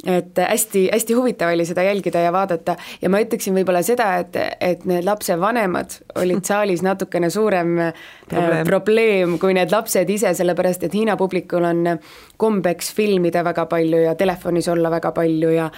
et 0.06 0.38
hästi-hästi 0.38 1.14
huvitav 1.14 1.52
oli 1.54 1.66
seda 1.66 1.84
jälgida 1.84 2.20
ja 2.20 2.32
vaadata 2.34 2.76
ja 3.02 3.10
ma 3.10 3.20
ütleksin 3.22 3.54
võib-olla 3.54 3.84
seda, 3.86 4.08
et, 4.24 4.38
et 4.60 4.86
need 4.90 5.06
lapsevanemad 5.06 5.94
olid 6.22 6.42
saalis 6.50 6.82
natukene 6.86 7.30
suurem 7.30 7.78
äh, 7.80 7.94
probleem. 8.30 8.66
probleem 8.66 9.38
kui 9.42 9.54
need 9.58 9.74
lapsed 9.74 10.10
ise, 10.10 10.34
sellepärast 10.38 10.88
et 10.88 10.98
Hiina 10.98 11.18
publikul 11.18 11.68
on 11.70 11.96
kombeks 12.42 12.94
filmida 12.98 13.46
väga 13.46 13.68
palju 13.70 14.02
ja 14.08 14.16
telefonis 14.18 14.70
olla 14.74 14.92
väga 14.92 15.14
palju 15.14 15.54
ja 15.54 15.70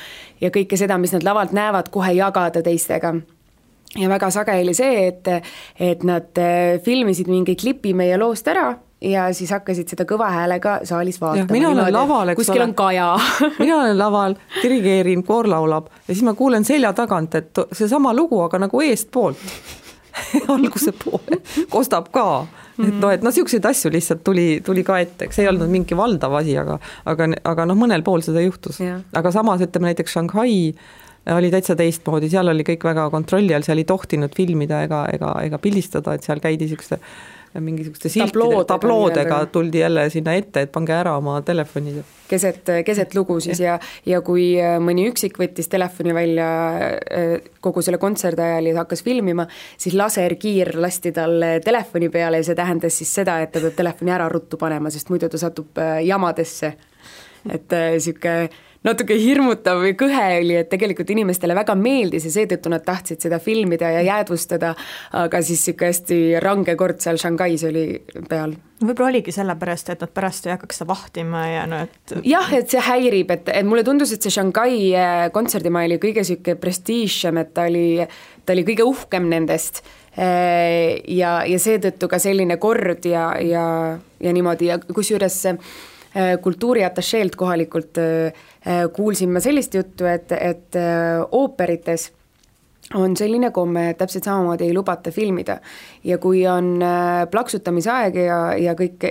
ja 0.42 0.52
kõike 0.52 0.80
seda, 0.80 0.98
mis 0.98 1.14
nad 1.16 1.24
lavalt 1.28 1.52
näevad, 1.56 1.92
kohe 1.92 2.14
jagada 2.16 2.64
teistega 2.64 3.14
ja 4.00 4.10
väga 4.10 4.32
sage 4.32 4.56
oli 4.62 4.74
see, 4.78 5.08
et, 5.08 5.30
et 5.80 6.08
nad 6.08 6.40
äh, 6.40 6.80
filmisid 6.86 7.28
mingi 7.32 7.58
klipi 7.60 7.94
meie 7.98 8.18
loost 8.18 8.48
ära 8.48 8.72
ja 9.04 9.28
siis 9.34 9.52
hakkasid 9.52 9.94
seda 9.94 10.06
kõva 10.10 10.30
häälega 10.32 10.80
saalis 10.88 11.20
vaatama. 11.22 11.52
mina 11.52 11.70
olen 11.70 11.78
niimoodi, 11.78 11.96
laval, 11.98 12.34
eks 12.34 12.40
kuskil 12.42 12.62
ole. 12.62 12.70
on 12.70 12.74
kaja. 12.78 13.08
Mina 13.60 13.78
olen 13.78 14.00
laval, 14.00 14.36
dirigeerin, 14.62 15.24
koor 15.28 15.50
laulab 15.50 15.90
ja 16.08 16.14
siis 16.14 16.24
ma 16.24 16.34
kuulen 16.40 16.66
selja 16.66 16.94
tagant, 16.94 17.36
et 17.36 17.64
seesama 17.72 18.14
lugu, 18.16 18.42
aga 18.48 18.64
nagu 18.66 18.82
eestpoolt. 18.82 19.44
Alguse 20.54 20.94
poole. 20.94 21.40
Kostab 21.70 22.12
ka. 22.14 22.46
Et 22.78 22.90
noh, 22.90 23.10
et 23.10 23.22
noh, 23.22 23.30
niisuguseid 23.30 23.66
asju 23.66 23.92
lihtsalt 23.94 24.24
tuli, 24.26 24.48
tuli 24.66 24.84
ka 24.86 25.00
ette, 25.02 25.28
eks 25.28 25.38
see 25.38 25.46
ei 25.46 25.50
olnud 25.52 25.70
mingi 25.70 25.98
valdav 25.98 26.34
asi, 26.40 26.56
aga 26.58 26.80
aga, 27.10 27.30
aga 27.50 27.66
noh, 27.70 27.78
mõnel 27.78 28.06
pool 28.06 28.22
seda 28.26 28.42
juhtus. 28.42 28.82
aga 29.14 29.32
samas 29.34 29.62
ütleme 29.66 29.92
näiteks 29.92 30.14
Shanghai 30.14 30.74
oli 31.34 31.52
täitsa 31.54 31.76
teistmoodi, 31.80 32.30
seal 32.30 32.50
oli 32.52 32.66
kõik 32.68 32.84
väga 32.84 33.08
kontrolli 33.14 33.54
all, 33.56 33.64
seal 33.64 33.80
ei 33.80 33.88
tohtinud 33.88 34.34
filmida 34.36 34.82
ega, 34.88 35.06
ega, 35.14 35.36
ega 35.46 35.60
pildistada, 35.62 36.18
et 36.18 36.26
seal 36.26 36.42
käidi 36.44 36.66
niisuguste 36.66 37.00
mingisuguste 37.62 38.10
siltide, 38.10 38.64
tabloodega 38.68 39.46
tuldi 39.52 39.80
jälle 39.80 40.08
sinna 40.10 40.34
ette, 40.34 40.66
et 40.66 40.72
pange 40.72 40.94
ära 40.96 41.16
oma 41.18 41.42
telefonid. 41.46 42.02
keset, 42.28 42.70
keset 42.86 43.16
lugu 43.16 43.40
siis 43.44 43.60
ja, 43.60 43.78
ja 44.06 44.22
kui 44.26 44.46
äh, 44.58 44.80
mõni 44.82 45.06
üksik 45.12 45.38
võttis 45.38 45.70
telefoni 45.70 46.16
välja 46.16 46.48
äh, 46.80 47.36
kogu 47.62 47.84
selle 47.86 48.00
kontserdi 48.02 48.42
ajal 48.42 48.72
ja 48.72 48.78
hakkas 48.82 49.04
filmima, 49.04 49.46
siis 49.78 49.94
laserkiir 50.00 50.74
lasti 50.82 51.12
talle 51.14 51.60
telefoni 51.66 52.10
peale 52.10 52.42
ja 52.42 52.48
see 52.50 52.58
tähendas 52.58 52.98
siis 52.98 53.14
seda, 53.22 53.40
et 53.44 53.54
ta 53.54 53.62
peab 53.62 53.78
telefoni 53.78 54.16
ära 54.16 54.30
ruttu 54.34 54.58
panema, 54.58 54.90
sest 54.94 55.14
muidu 55.14 55.30
ta 55.30 55.42
satub 55.42 55.78
äh, 55.78 56.00
jamadesse. 56.08 56.74
et 57.54 57.74
niisugune 57.76 58.50
natuke 58.84 59.16
hirmutav 59.20 59.82
või 59.84 59.94
kõhe 60.00 60.26
oli, 60.42 60.58
et 60.60 60.70
tegelikult 60.72 61.10
inimestele 61.14 61.56
väga 61.58 61.76
meeldis 61.80 62.28
ja 62.28 62.34
seetõttu 62.36 62.72
nad 62.74 62.84
tahtsid 62.86 63.24
seda 63.24 63.40
filmida 63.44 63.90
ja 63.96 64.04
jäädvustada, 64.10 64.74
aga 65.24 65.42
siis 65.42 65.64
niisugune 65.64 65.92
hästi 65.94 66.20
range 66.44 66.76
kord 66.80 67.02
seal 67.04 67.20
Shanghais 67.22 67.64
oli 67.68 67.88
peal. 68.30 68.56
Võib-olla 68.84 69.14
oligi 69.14 69.32
sellepärast, 69.32 69.94
et 69.94 70.02
nad 70.04 70.12
pärast 70.12 70.48
ei 70.48 70.52
hakkaks 70.52 70.82
seda 70.82 70.90
vahtima 70.90 71.44
ja 71.48 71.64
no 71.70 71.80
et 71.86 72.14
jah, 72.28 72.50
et 72.58 72.72
see 72.74 72.84
häirib, 72.84 73.32
et, 73.32 73.52
et 73.54 73.68
mulle 73.68 73.86
tundus, 73.88 74.12
et 74.12 74.26
see 74.26 74.34
Shanghai 74.34 74.92
äh, 74.92 75.26
kontserdimaja 75.36 75.92
oli 75.92 76.00
kõige 76.04 76.26
niisugune 76.26 76.60
prestiižsem, 76.60 77.40
et 77.40 77.54
ta 77.56 77.70
oli, 77.72 78.04
ta 78.44 78.56
oli 78.56 78.66
kõige 78.68 78.88
uhkem 78.90 79.30
nendest. 79.32 79.84
Äh, 80.14 81.00
ja, 81.10 81.40
ja 81.48 81.62
seetõttu 81.62 82.12
ka 82.12 82.20
selline 82.22 82.60
kord 82.62 83.08
ja, 83.08 83.32
ja, 83.42 83.66
ja 84.20 84.36
niimoodi. 84.36 84.68
Ja 84.74 84.78
kusjuures 84.84 85.40
kultuuriatašeelt 86.42 87.36
kohalikult 87.36 87.98
äh, 87.98 88.34
Äh, 88.68 88.88
kuulsin 88.96 89.32
ma 89.36 89.42
sellist 89.44 89.74
juttu, 89.76 90.06
et, 90.08 90.32
et 90.32 90.76
äh, 90.80 91.20
ooperites 91.36 92.14
on 92.96 93.16
selline 93.20 93.50
komme, 93.52 93.90
et 93.92 93.98
täpselt 94.00 94.24
samamoodi 94.24 94.70
ei 94.70 94.76
lubata 94.76 95.12
filmida. 95.12 95.58
ja 96.04 96.18
kui 96.18 96.46
on 96.48 96.78
äh, 96.80 97.26
plaksutamise 97.32 97.92
aeg 97.92 98.16
ja, 98.24 98.38
ja 98.56 98.76
kõik 98.80 99.04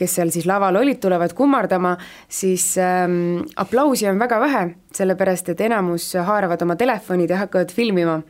kes 0.00 0.16
seal 0.18 0.32
siis 0.32 0.48
laval 0.48 0.80
olid, 0.80 1.00
tulevad 1.02 1.34
kummardama, 1.36 1.94
siis 2.28 2.72
ähm, 2.80 3.44
aplausi 3.60 4.08
on 4.08 4.18
väga 4.20 4.40
vähe, 4.40 4.64
sellepärast 4.96 5.52
et 5.52 5.60
enamus 5.68 6.08
haaravad 6.26 6.62
oma 6.64 6.76
telefonid 6.80 7.30
ja 7.30 7.42
hakkavad 7.44 7.72
filmima. 7.74 8.20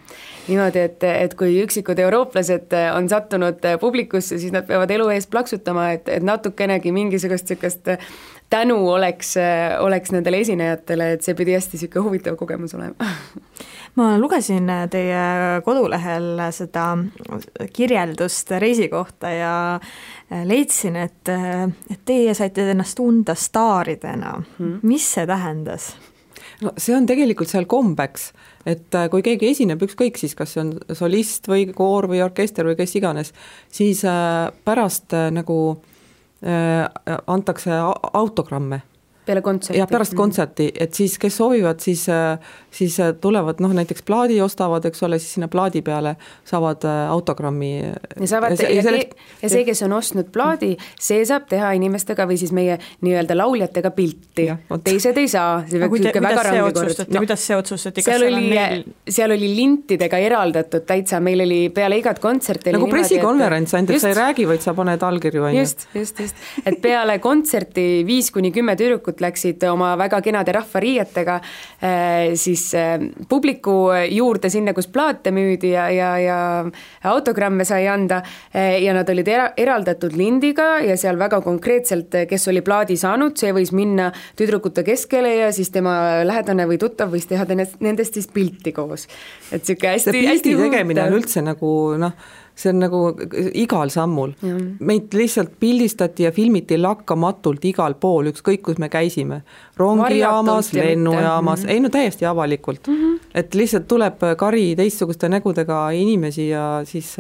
niimoodi, 0.49 0.83
et, 0.83 1.05
et 1.07 1.35
kui 1.39 1.61
üksikud 1.63 1.99
eurooplased 2.03 2.75
on 2.97 3.09
sattunud 3.09 3.63
publikusse, 3.81 4.39
siis 4.39 4.53
nad 4.53 4.67
peavad 4.67 4.91
elu 4.91 5.09
eest 5.15 5.31
plaksutama, 5.31 5.91
et, 5.95 6.09
et 6.09 6.27
natukenegi 6.27 6.93
mingisugust 6.93 7.51
niisugust 7.51 7.95
tänu 8.51 8.81
oleks, 8.91 9.37
oleks 9.79 10.11
nendele 10.13 10.41
esinejatele, 10.43 11.13
et 11.15 11.23
see 11.23 11.39
pidi 11.39 11.55
hästi 11.55 11.79
niisugune 11.79 12.09
huvitav 12.09 12.37
kogemus 12.41 12.75
olema 12.75 13.11
ma 13.99 14.13
lugesin 14.19 14.71
teie 14.91 15.23
kodulehel 15.67 16.45
seda 16.55 16.93
kirjeldust 17.73 18.53
reisi 18.63 18.89
kohta 18.93 19.33
ja 19.35 19.55
leidsin, 20.47 20.97
et, 21.01 21.33
et 21.91 22.05
teie 22.07 22.35
saite 22.39 22.69
ennast 22.71 22.99
tunda 23.01 23.35
staaridena 23.35 24.37
hmm.. 24.39 24.79
mis 24.83 25.11
see 25.17 25.27
tähendas? 25.27 25.93
no 26.63 26.75
see 26.79 26.95
on 26.97 27.07
tegelikult 27.09 27.51
seal 27.51 27.67
kombeks, 27.71 28.31
et 28.69 28.99
kui 29.11 29.25
keegi 29.27 29.53
esineb, 29.55 29.83
ükskõik 29.87 30.19
siis, 30.21 30.35
kas 30.39 30.55
see 30.55 30.65
on 30.65 30.75
solist 30.97 31.49
või 31.51 31.69
koor 31.75 32.11
või 32.11 32.23
orkester 32.25 32.69
või 32.69 32.79
kes 32.79 32.99
iganes, 33.01 33.35
siis 33.73 34.05
pärast 34.65 35.17
nagu 35.35 35.61
Äh, 36.43 36.89
antakse 37.27 37.71
autogramme. 38.13 38.83
Peale 39.31 39.43
kontserti. 39.47 39.79
jah, 39.79 39.89
pärast 39.91 40.17
kontserti, 40.19 40.69
et 40.75 40.95
siis, 40.95 41.17
kes 41.21 41.37
soovivad, 41.41 41.81
siis, 41.83 42.07
siis 42.75 42.97
tulevad 43.23 43.63
noh, 43.63 43.73
näiteks 43.77 44.05
plaadi 44.07 44.41
ostavad, 44.43 44.85
eks 44.91 45.03
ole, 45.07 45.19
siis 45.23 45.37
sinna 45.39 45.49
plaadi 45.51 45.83
peale 45.87 46.17
saavad 46.49 46.85
äh, 46.89 47.01
autogrammi. 47.11 47.71
ja 48.21 48.31
saavad 48.31 48.59
ja, 48.59 48.71
ja, 48.75 48.83
selleks... 48.83 49.17
ja 49.43 49.53
see, 49.53 49.65
kes 49.69 49.83
on 49.87 49.95
ostnud 49.97 50.31
plaadi, 50.35 50.73
see 51.01 51.23
saab 51.29 51.47
teha 51.51 51.73
inimestega 51.79 52.27
või 52.29 52.39
siis 52.41 52.53
meie 52.57 52.79
nii-öelda 53.05 53.37
lauljatega 53.39 53.93
pilti, 53.95 54.49
teised 54.85 55.21
ei 55.21 55.31
saa, 55.31 55.63
see 55.69 55.81
peaks 55.83 55.97
niisugune 55.99 56.25
väga 56.27 56.47
range 56.49 56.75
kord. 56.81 57.03
no 57.15 57.25
kuidas 57.25 57.47
see 57.47 57.59
otsustati, 57.59 58.05
kas 58.05 58.17
seal 58.17 58.27
oli, 58.29 58.51
neil... 58.55 58.85
seal 59.19 59.37
oli 59.37 59.53
lintidega 59.55 60.21
eraldatud 60.27 60.87
täitsa, 60.89 61.23
meil 61.25 61.45
oli 61.47 61.61
peale 61.75 62.01
igat 62.01 62.21
kontserti 62.23 62.75
nagu 62.75 62.91
pressikonverents, 62.91 63.77
ainult 63.79 63.95
et 63.97 64.03
sa 64.03 64.13
ei 64.13 64.19
räägi, 64.19 64.49
vaid 64.51 64.65
sa 64.65 64.75
paned 64.77 65.07
allkirju, 65.11 65.47
on 65.51 65.55
ju. 65.55 65.65
just, 65.65 65.87
just, 65.95 66.21
just, 66.27 66.45
et 66.65 66.81
peale 66.83 67.19
kontserti 67.23 67.89
viis 68.07 68.31
kuni 68.35 68.53
kümme 68.55 68.77
tüdrukut 68.79 69.20
läksid 69.23 69.65
oma 69.71 69.93
väga 70.01 70.21
kenade 70.25 70.55
rahvariietega 70.57 71.37
äh, 71.37 72.33
siis 72.39 72.67
äh, 72.79 72.97
publiku 73.29 73.91
juurde 74.11 74.51
sinna, 74.51 74.75
kus 74.77 74.91
plaate 74.93 75.33
müüdi 75.35 75.73
ja, 75.75 75.89
ja, 75.95 76.11
ja 76.21 76.39
autogramme 77.11 77.65
sai 77.69 77.87
anda 77.91 78.23
äh, 78.55 78.81
ja 78.85 78.95
nad 78.97 79.09
olid 79.13 79.29
era-, 79.29 79.51
eraldatud 79.57 80.17
lindiga 80.17 80.79
ja 80.85 80.97
seal 81.01 81.19
väga 81.21 81.41
konkreetselt, 81.45 82.15
kes 82.31 82.49
oli 82.53 82.65
plaadi 82.67 82.99
saanud, 83.01 83.37
see 83.41 83.55
võis 83.57 83.75
minna 83.77 84.11
tüdrukute 84.39 84.85
keskele 84.87 85.35
ja 85.43 85.53
siis 85.55 85.73
tema 85.75 86.25
lähedane 86.27 86.67
või 86.71 86.81
tuttav 86.81 87.13
võis 87.13 87.29
teha 87.31 87.47
nendest 87.51 88.19
siis 88.19 88.29
pilti 88.33 88.73
koos. 88.77 89.07
et 89.51 89.61
niisugune 89.61 89.95
hästi, 89.95 90.27
hästi 90.27 90.55
pildi 90.55 90.71
tegemine 90.71 91.07
on 91.07 91.19
üldse 91.19 91.43
nagu 91.45 91.71
noh, 92.01 92.15
see 92.61 92.73
on 92.73 92.81
nagu 92.85 93.01
igal 93.59 93.91
sammul. 93.93 94.35
meid 94.81 95.15
lihtsalt 95.17 95.57
pildistati 95.61 96.27
ja 96.27 96.33
filmiti 96.33 96.79
lakkamatult 96.79 97.65
igal 97.65 97.97
pool, 98.01 98.31
ükskõik 98.33 98.63
kus 98.69 98.79
me 98.79 98.89
käisime. 98.93 99.43
rongijaamas, 99.81 100.73
lennujaamas, 100.77 101.65
ei 101.65 101.81
no 101.81 101.89
täiesti 101.89 102.27
avalikult 102.27 102.87
mm. 102.87 102.97
-hmm. 102.97 103.21
et 103.35 103.55
lihtsalt 103.55 103.87
tuleb 103.89 104.21
kari 104.37 104.75
teistsuguste 104.77 105.29
nägudega 105.29 105.91
inimesi 105.91 106.49
ja 106.49 106.83
siis 106.85 107.17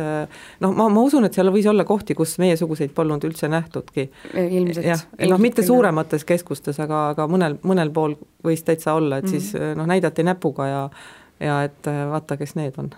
noh, 0.61 0.74
ma, 0.74 0.88
ma 0.88 1.03
usun, 1.03 1.24
et 1.24 1.35
seal 1.35 1.53
võis 1.53 1.68
olla 1.70 1.85
kohti, 1.85 2.14
kus 2.14 2.38
meiesuguseid 2.38 2.90
polnud 2.94 3.24
üldse 3.24 3.48
nähtudki. 3.48 4.11
ilmselt. 4.50 4.87
jah, 4.87 5.07
noh, 5.29 5.38
mitte 5.38 5.62
suuremates 5.62 6.24
keskustes, 6.24 6.81
aga, 6.81 7.09
aga 7.14 7.26
mõnel, 7.26 7.57
mõnel 7.62 7.90
pool 7.90 8.14
võis 8.44 8.62
täitsa 8.64 8.94
olla, 8.94 9.16
et 9.16 9.24
mm 9.24 9.31
-hmm. 9.31 9.40
siis 9.40 9.76
noh, 9.76 9.87
näidati 9.87 10.22
näpuga 10.22 10.66
ja 10.66 10.90
ja 11.40 11.61
et 11.66 11.88
äh, 11.88 12.00
vaata, 12.11 12.37
kes 12.40 12.55
need 12.59 12.76
on. 12.81 12.90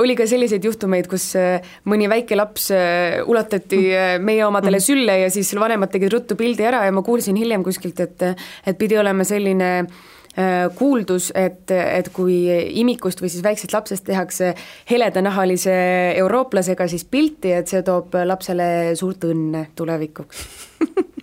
oli 0.00 0.16
ka 0.18 0.26
selliseid 0.28 0.64
juhtumeid, 0.64 1.08
kus 1.10 1.30
äh, 1.38 1.64
mõni 1.88 2.08
väike 2.10 2.36
laps 2.38 2.70
äh, 2.74 3.20
ulatati 3.28 3.80
meie 4.24 4.44
omadele 4.46 4.80
mm. 4.80 4.86
sülle 4.86 5.18
ja 5.24 5.32
siis 5.32 5.52
vanemad 5.58 5.92
tegid 5.92 6.12
ruttu 6.14 6.38
pildi 6.38 6.66
ära 6.68 6.84
ja 6.86 6.94
ma 6.94 7.04
kuulsin 7.06 7.38
hiljem 7.38 7.66
kuskilt, 7.66 8.00
et 8.00 8.28
et 8.28 8.78
pidi 8.78 8.98
olema 8.98 9.26
selline 9.26 9.72
kuuldus, 10.78 11.32
et, 11.34 11.72
et 11.72 12.08
kui 12.14 12.36
imikust 12.78 13.18
või 13.18 13.30
siis 13.32 13.42
väiksest 13.42 13.72
lapsest 13.74 14.04
tehakse 14.06 14.52
heledanahalise 14.86 15.74
eurooplasega 16.20 16.86
siis 16.86 17.02
pilti, 17.10 17.56
et 17.58 17.66
see 17.66 17.82
toob 17.82 18.14
lapsele 18.28 18.68
suurt 19.00 19.26
õnne 19.26 19.64
tulevikuks 19.74 20.46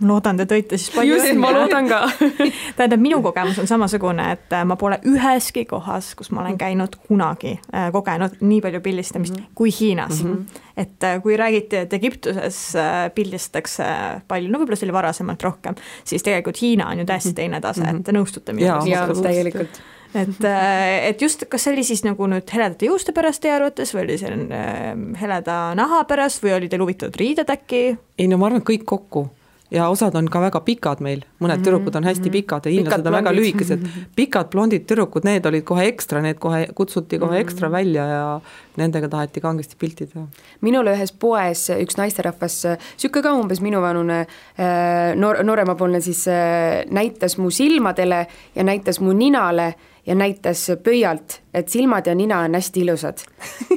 ma 0.02 0.10
loodan, 0.10 0.40
te 0.40 0.46
tõite 0.50 0.80
siis 0.80 0.92
palju 0.96 1.16
just, 1.16 1.32
ma 1.40 1.52
loodan 1.56 1.88
ka 1.90 2.02
tähendab, 2.78 3.02
minu 3.02 3.22
kogemus 3.26 3.60
on 3.64 3.70
samasugune, 3.70 4.28
et 4.36 4.56
äh, 4.56 4.66
ma 4.68 4.78
pole 4.80 5.00
üheski 5.08 5.66
kohas, 5.70 6.14
kus 6.20 6.32
ma 6.36 6.44
olen 6.44 6.60
käinud 6.60 6.98
kunagi 7.08 7.56
äh, 7.72 7.90
kogenud 7.96 8.38
nii 8.42 8.62
palju 8.66 8.84
pildistamist 8.86 9.36
mm 9.36 9.44
-hmm. 9.44 9.56
kui 9.56 9.74
Hiinas 9.80 10.24
mm. 10.24 10.34
-hmm. 10.34 10.62
et 10.78 11.04
äh, 11.04 11.22
kui 11.24 11.38
räägiti, 11.38 11.76
et 11.76 11.94
Egiptuses 11.94 12.76
äh, 12.76 13.12
pildistatakse 13.16 13.84
palju, 14.28 14.52
no 14.52 14.60
võib-olla 14.60 14.80
see 14.80 14.90
oli 14.90 15.00
varasemalt 15.00 15.44
rohkem, 15.44 15.76
siis 16.04 16.24
tegelikult 16.24 16.62
Hiina 16.62 16.90
on 16.90 17.00
ju 17.00 17.06
täiesti 17.06 17.30
mhm. 17.30 17.36
teine 17.36 17.62
tase, 17.62 17.84
et 17.84 18.04
te 18.04 18.12
nõustute 18.12 18.54
minuga? 18.54 18.84
jaa, 18.86 19.08
täielikult 19.08 19.82
et, 20.16 20.44
äh, 20.44 21.08
et 21.10 21.22
just, 21.22 21.44
kas 21.50 21.66
see 21.66 21.74
oli 21.76 21.84
siis 21.84 22.04
nagu 22.06 22.28
nüüd 22.30 22.50
heledate 22.54 22.88
juuste 22.90 23.14
pärast 23.16 23.44
teie 23.44 23.56
arvates 23.56 23.92
või 23.96 24.06
oli 24.06 24.18
see 24.22 24.32
äh, 24.32 24.92
heleda 25.22 25.60
naha 25.78 26.04
pärast 26.10 26.44
või 26.44 26.56
oli 26.56 26.70
teil 26.72 26.84
huvitavad 26.86 27.18
riided 27.20 27.52
äkki? 27.52 27.84
ei 28.20 28.30
no 28.32 28.40
ma 28.40 28.50
arvan, 28.50 28.64
et 28.64 28.70
kõik 28.70 28.86
kokku 28.88 29.28
ja 29.72 29.88
osad 29.90 30.16
on 30.16 30.28
ka 30.30 30.42
väga 30.42 30.60
pikad 30.66 31.02
meil, 31.02 31.24
mõned 31.40 31.58
mm 31.58 31.62
-hmm. 31.62 31.66
tüdrukud 31.66 31.96
on 31.96 32.04
hästi 32.04 32.30
pikad 32.30 32.66
ja 32.66 32.72
hiinlased 32.72 33.08
on 33.08 33.14
väga 33.14 33.32
lühikesed. 33.34 33.88
pikad 34.20 34.50
blondid 34.50 34.86
tüdrukud, 34.86 35.26
need 35.26 35.46
olid 35.46 35.64
kohe 35.64 35.88
ekstra, 35.88 36.22
need 36.22 36.38
kohe 36.40 36.68
kutsuti 36.76 37.20
kohe 37.20 37.32
mm 37.32 37.36
-hmm. 37.36 37.42
ekstra 37.42 37.72
välja 37.72 38.06
ja 38.06 38.42
nendega 38.78 39.10
taheti 39.10 39.42
kangesti 39.42 39.76
pilti 39.80 40.06
teha. 40.06 40.28
minule 40.62 40.94
ühes 40.96 41.14
poes 41.20 41.70
üks 41.70 41.98
naisterahvas, 41.98 42.64
niisugune 42.66 43.24
ka 43.24 43.34
umbes 43.34 43.62
minuvanune 43.62 44.20
äh, 44.20 45.16
noor, 45.16 45.44
nooremapoolne 45.44 46.02
siis 46.02 46.28
äh, 46.28 46.86
näitas 46.90 47.38
mu 47.38 47.50
silmadele 47.50 48.28
ja 48.56 48.64
näitas 48.64 49.00
mu 49.00 49.14
ninale 49.14 49.74
ja 50.06 50.16
näitas 50.16 50.68
pöialt, 50.84 51.40
et 51.54 51.70
silmad 51.70 52.08
ja 52.08 52.16
nina 52.16 52.40
on 52.40 52.54
hästi 52.54 52.82
ilusad. 52.82 53.24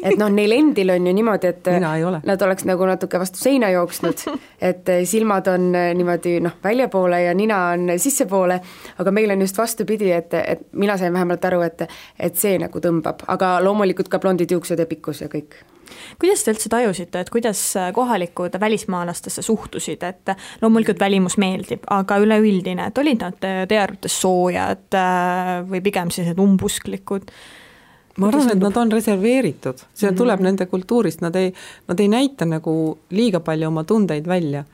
et 0.02 0.18
noh, 0.18 0.28
neil 0.28 0.52
endil 0.52 0.90
on 0.90 1.06
ju 1.06 1.12
niimoodi, 1.12 1.46
et 1.46 1.70
nad 2.30 2.42
oleks 2.42 2.66
nagu 2.68 2.86
natuke 2.86 3.20
vastu 3.20 3.40
seina 3.40 3.70
jooksnud, 3.70 4.26
et 4.60 4.92
silmad 5.04 5.48
on 5.48 5.70
niimoodi 5.72 6.38
noh, 6.44 6.58
väljapoole 6.64 7.22
ja 7.22 7.34
nina 7.34 7.62
on 7.72 7.94
sissepoole, 7.96 8.60
aga 8.98 9.14
meil 9.14 9.30
on 9.30 9.46
just 9.46 9.58
vastupidi, 9.58 10.12
et, 10.12 10.34
et 10.34 10.68
mina 10.72 10.98
sain 11.00 11.12
vähemalt 11.12 11.44
aru, 11.44 11.64
et, 11.64 11.88
et 12.18 12.36
see 12.36 12.58
nagu 12.60 12.84
tõmbab, 12.84 13.24
aga 13.28 13.56
loomulikult 13.64 14.12
ka 14.12 14.20
blondid 14.22 14.52
juuksed 14.52 14.78
ja 14.78 14.86
pikkus 14.86 15.24
ja 15.24 15.32
kõik 15.32 15.62
kuidas 16.20 16.44
te 16.44 16.54
üldse 16.54 16.70
tajusite, 16.72 17.20
et 17.20 17.30
kuidas 17.30 17.60
kohalikud 17.94 18.58
välismaalastesse 18.60 19.42
suhtusid, 19.42 20.02
et 20.02 20.34
loomulikult 20.62 21.00
välimus 21.00 21.38
meeldib, 21.40 21.86
aga 21.90 22.18
üleüldine, 22.22 22.88
et 22.88 22.98
olid 22.98 23.22
nad 23.24 23.38
teie 23.40 23.80
arvates 23.80 24.20
soojad 24.20 24.98
äh, 24.98 25.54
või 25.68 25.82
pigem 25.84 26.12
sellised 26.14 26.38
umbusklikud? 26.42 27.32
ma 28.18 28.32
arvan, 28.32 28.48
et 28.50 28.58
nad 28.58 28.76
on 28.80 28.90
reserveeritud, 28.90 29.78
see 29.78 30.08
mm 30.08 30.12
-hmm. 30.12 30.18
tuleb 30.18 30.40
nende 30.42 30.66
kultuurist, 30.66 31.20
nad 31.22 31.36
ei, 31.36 31.52
nad 31.86 32.00
ei 32.00 32.08
näita 32.08 32.44
nagu 32.44 32.98
liiga 33.10 33.40
palju 33.40 33.68
oma 33.68 33.84
tundeid 33.84 34.26
välja 34.26 34.64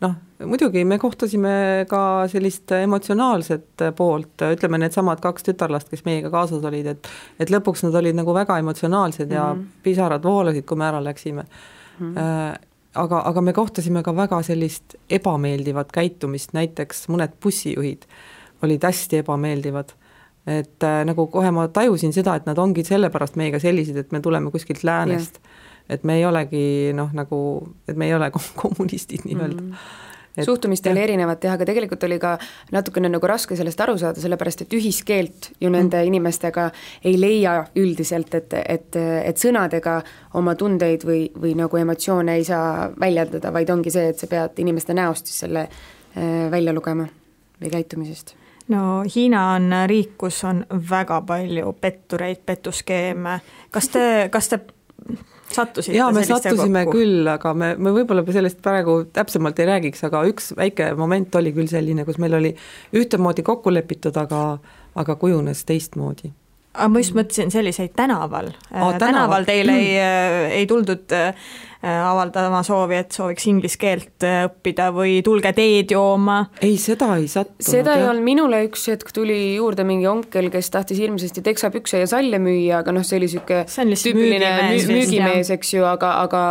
noh, 0.00 0.14
muidugi 0.48 0.84
me 0.88 0.98
kohtasime 0.98 1.52
ka 1.90 2.02
sellist 2.32 2.72
emotsionaalset 2.76 3.84
poolt, 3.96 4.44
ütleme 4.56 4.80
needsamad 4.80 5.20
kaks 5.22 5.46
tütarlast, 5.50 5.90
kes 5.92 6.04
meiega 6.08 6.32
kaasas 6.32 6.64
olid, 6.64 6.88
et 6.94 7.12
et 7.40 7.52
lõpuks 7.52 7.84
nad 7.86 8.00
olid 8.00 8.16
nagu 8.18 8.34
väga 8.36 8.58
emotsionaalsed 8.62 9.26
mm 9.26 9.30
-hmm. 9.30 9.36
ja 9.36 9.54
mhm. 9.54 9.82
pisarad 9.82 10.24
voolasid, 10.24 10.64
kui 10.64 10.76
me 10.76 10.88
ära 10.88 11.04
läksime 11.04 11.44
mm. 11.44 12.14
-hmm. 12.14 12.58
aga, 12.94 13.22
aga 13.24 13.40
me 13.40 13.52
kohtasime 13.52 14.02
ka 14.02 14.16
väga 14.16 14.42
sellist 14.42 14.96
ebameeldivat 15.10 15.92
käitumist, 15.92 16.52
näiteks 16.52 17.08
mõned 17.08 17.36
bussijuhid 17.42 18.06
olid 18.62 18.82
hästi 18.84 19.16
ebameeldivad 19.16 19.92
et 20.46 20.82
äh, 20.82 21.04
nagu 21.04 21.26
kohe 21.26 21.50
ma 21.50 21.68
tajusin 21.68 22.12
seda, 22.12 22.34
et 22.34 22.46
nad 22.46 22.58
ongi 22.58 22.84
sellepärast 22.84 23.36
meiega 23.36 23.58
sellised, 23.58 23.96
et 23.96 24.12
me 24.12 24.20
tuleme 24.20 24.50
kuskilt 24.50 24.84
läänest 24.84 25.36
yeah 25.36 25.68
et 25.90 26.04
me 26.06 26.20
ei 26.20 26.24
olegi 26.28 26.94
noh, 26.96 27.10
nagu, 27.16 27.40
et 27.88 27.98
me 27.98 28.08
ei 28.08 28.14
ole 28.14 28.30
kommunistid 28.62 29.26
nii-öelda 29.26 29.62
mm. 29.62 29.74
-hmm 29.74 30.08
Et, 30.36 30.44
suhtumist 30.44 30.86
oli 30.86 31.00
erinevat 31.02 31.44
jah, 31.44 31.56
aga 31.56 31.66
tegelikult 31.66 32.04
oli 32.06 32.18
ka 32.22 32.36
natukene 32.70 33.08
nagu 33.10 33.26
raske 33.26 33.56
sellest 33.58 33.80
aru 33.82 33.96
saada, 33.98 34.22
sellepärast 34.22 34.62
et 34.62 34.74
ühiskeelt 34.78 35.50
ju 35.60 35.70
nende 35.74 35.98
mm. 35.98 36.06
inimestega 36.06 36.68
ei 37.04 37.16
leia 37.20 37.56
üldiselt, 37.76 38.34
et, 38.38 38.54
et, 38.62 38.98
et 39.00 39.42
sõnadega 39.42 39.96
oma 40.38 40.54
tundeid 40.54 41.06
või, 41.08 41.24
või 41.34 41.56
nagu 41.58 41.80
emotsioone 41.82 42.36
ei 42.38 42.46
saa 42.46 42.90
väljendada, 43.00 43.50
vaid 43.52 43.74
ongi 43.74 43.90
see, 43.90 44.12
et 44.14 44.22
sa 44.22 44.30
pead 44.30 44.62
inimeste 44.62 44.94
näost 44.94 45.26
siis 45.26 45.42
selle 45.46 45.66
äh, 45.66 46.46
välja 46.52 46.76
lugema 46.78 47.08
või 47.60 47.74
käitumisest 47.74 48.36
no 48.70 49.02
Hiina 49.02 49.48
on 49.56 49.74
riik, 49.90 50.14
kus 50.18 50.44
on 50.46 50.62
väga 50.90 51.20
palju 51.26 51.74
pettureid, 51.80 52.44
petuskeeme, 52.46 53.40
kas 53.74 53.90
te, 53.90 54.04
kas 54.30 54.48
te 54.52 54.60
sattusite 55.52 55.96
jaa, 55.96 56.10
me 56.14 56.24
sattusime 56.26 56.84
kokku. 56.86 56.98
küll, 56.98 57.30
aga 57.30 57.54
me, 57.54 57.72
me 57.78 57.94
võib-olla 57.94 58.24
sellest 58.32 58.60
praegu 58.64 59.00
täpsemalt 59.12 59.58
ei 59.62 59.70
räägiks, 59.70 60.04
aga 60.08 60.24
üks 60.30 60.52
väike 60.58 60.92
moment 60.98 61.34
oli 61.40 61.54
küll 61.56 61.70
selline, 61.70 62.04
kus 62.08 62.20
meil 62.22 62.38
oli 62.40 62.54
ühtemoodi 62.96 63.46
kokku 63.46 63.74
lepitud, 63.74 64.16
aga 64.20 64.44
aga 64.98 65.14
kujunes 65.16 65.64
teistmoodi 65.64 66.32
aga 66.74 66.90
ma 66.92 67.02
just 67.02 67.16
mõtlesin 67.18 67.50
selliseid 67.50 67.96
tänaval 67.98 68.52
oh,. 68.52 68.70
tänaval, 68.70 69.00
tänaval 69.02 69.48
teile 69.48 69.74
ei, 69.80 69.90
äh, 69.98 70.54
ei 70.60 70.68
tuldud 70.70 71.10
äh, 71.16 71.34
avaldama 71.80 72.60
soovi, 72.66 72.98
et 73.00 73.16
sooviks 73.16 73.46
inglise 73.50 73.80
keelt 73.80 74.26
õppida 74.28 74.90
või 74.94 75.18
tulge 75.26 75.52
teed 75.56 75.94
jooma? 75.94 76.42
ei, 76.62 76.76
seda 76.78 77.14
ei 77.16 77.26
sattunud. 77.32 77.66
seda 77.66 77.96
ei 77.98 78.06
olnud, 78.06 78.26
minule 78.26 78.62
üks 78.68 78.86
hetk 78.92 79.10
tuli 79.16 79.38
juurde 79.56 79.86
mingi 79.88 80.06
onkel, 80.10 80.50
kes 80.52 80.70
tahtis 80.70 81.00
hirmsasti 81.02 81.42
teksapükse 81.46 82.04
ja 82.04 82.10
salle 82.10 82.38
müüa, 82.42 82.84
aga 82.84 82.94
noh, 82.94 83.06
see 83.06 83.18
oli 83.18 83.30
niisugune 83.30 84.00
tüüpiline 84.04 84.52
müügimees, 84.92 85.54
eks 85.56 85.74
ju, 85.74 85.86
aga, 85.88 86.18
aga 86.26 86.42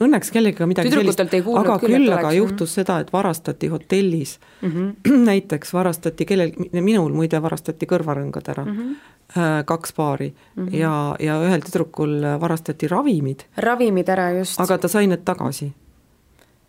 õnneks 0.00 0.32
kellegagi 0.34 0.68
midagi 0.68 0.92
sellist, 0.92 1.20
aga 1.20 1.78
küll, 1.82 2.10
aga 2.12 2.32
juhtus 2.36 2.74
seda, 2.78 2.98
et 3.02 3.12
varastati 3.12 3.70
hotellis 3.72 4.36
mm, 4.62 4.70
-hmm. 4.72 5.16
näiteks 5.30 5.72
varastati 5.74 6.26
kellel, 6.26 6.52
minul 6.72 7.14
muide 7.14 7.42
varastati 7.42 7.86
kõrvarõngad 7.86 8.52
ära 8.54 8.64
mm, 8.64 8.76
-hmm. 8.76 9.64
kaks 9.64 9.92
paari 9.92 10.32
mm 10.34 10.66
-hmm. 10.66 10.74
ja, 10.74 11.16
ja 11.20 11.40
ühel 11.42 11.64
tüdrukul 11.64 12.20
varastati 12.40 12.88
ravimid. 12.88 13.46
ravimid 13.56 14.08
ära, 14.08 14.30
just. 14.38 14.60
aga 14.60 14.78
ta 14.78 14.88
sai 14.88 15.06
need 15.06 15.24
tagasi 15.24 15.72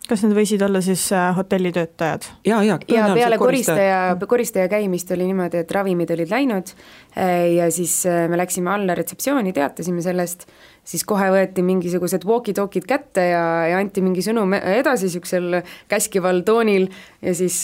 kas 0.08 0.24
need 0.24 0.36
võisid 0.38 0.64
olla 0.66 0.80
siis 0.84 1.04
äh, 1.16 1.30
hotellitöötajad? 1.36 2.28
ja, 2.48 2.62
ja 2.66 2.78
ja 2.92 3.10
peale 3.16 3.38
koristaja, 3.40 4.00
koristaja 4.28 4.70
käimist 4.72 5.12
oli 5.16 5.28
niimoodi, 5.28 5.62
et 5.64 5.72
ravimid 5.76 6.12
olid 6.16 6.32
läinud 6.32 6.72
äh, 6.72 7.54
ja 7.58 7.68
siis 7.74 8.00
äh, 8.10 8.26
me 8.32 8.40
läksime 8.40 8.72
alla 8.74 8.96
retseptsiooni, 8.98 9.54
teatasime 9.56 10.04
sellest, 10.06 10.48
siis 10.88 11.04
kohe 11.08 11.30
võeti 11.34 11.66
mingisugused 11.66 12.26
walkie-talkie'd 12.28 12.88
kätte 12.90 13.28
ja, 13.32 13.44
ja 13.74 13.80
anti 13.82 14.04
mingi 14.06 14.24
sõnum 14.26 14.56
edasi 14.58 15.08
niisugusel 15.10 15.62
käskival 15.92 16.44
toonil 16.48 16.90
ja 17.22 17.36
siis 17.36 17.64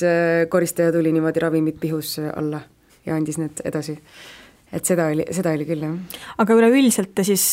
koristaja 0.49 0.93
tuli 0.95 1.11
niimoodi 1.15 1.43
ravimid 1.43 1.79
pihus 1.81 2.17
alla 2.23 2.63
ja 3.05 3.17
andis 3.19 3.39
need 3.39 3.63
edasi 3.65 3.97
et 4.73 4.87
seda 4.89 5.11
oli, 5.11 5.27
seda 5.31 5.51
oli 5.53 5.67
küll, 5.69 5.83
jah. 5.85 6.23
aga 6.41 6.57
üleüldiselt 6.57 7.13
te 7.15 7.25
siis 7.27 7.45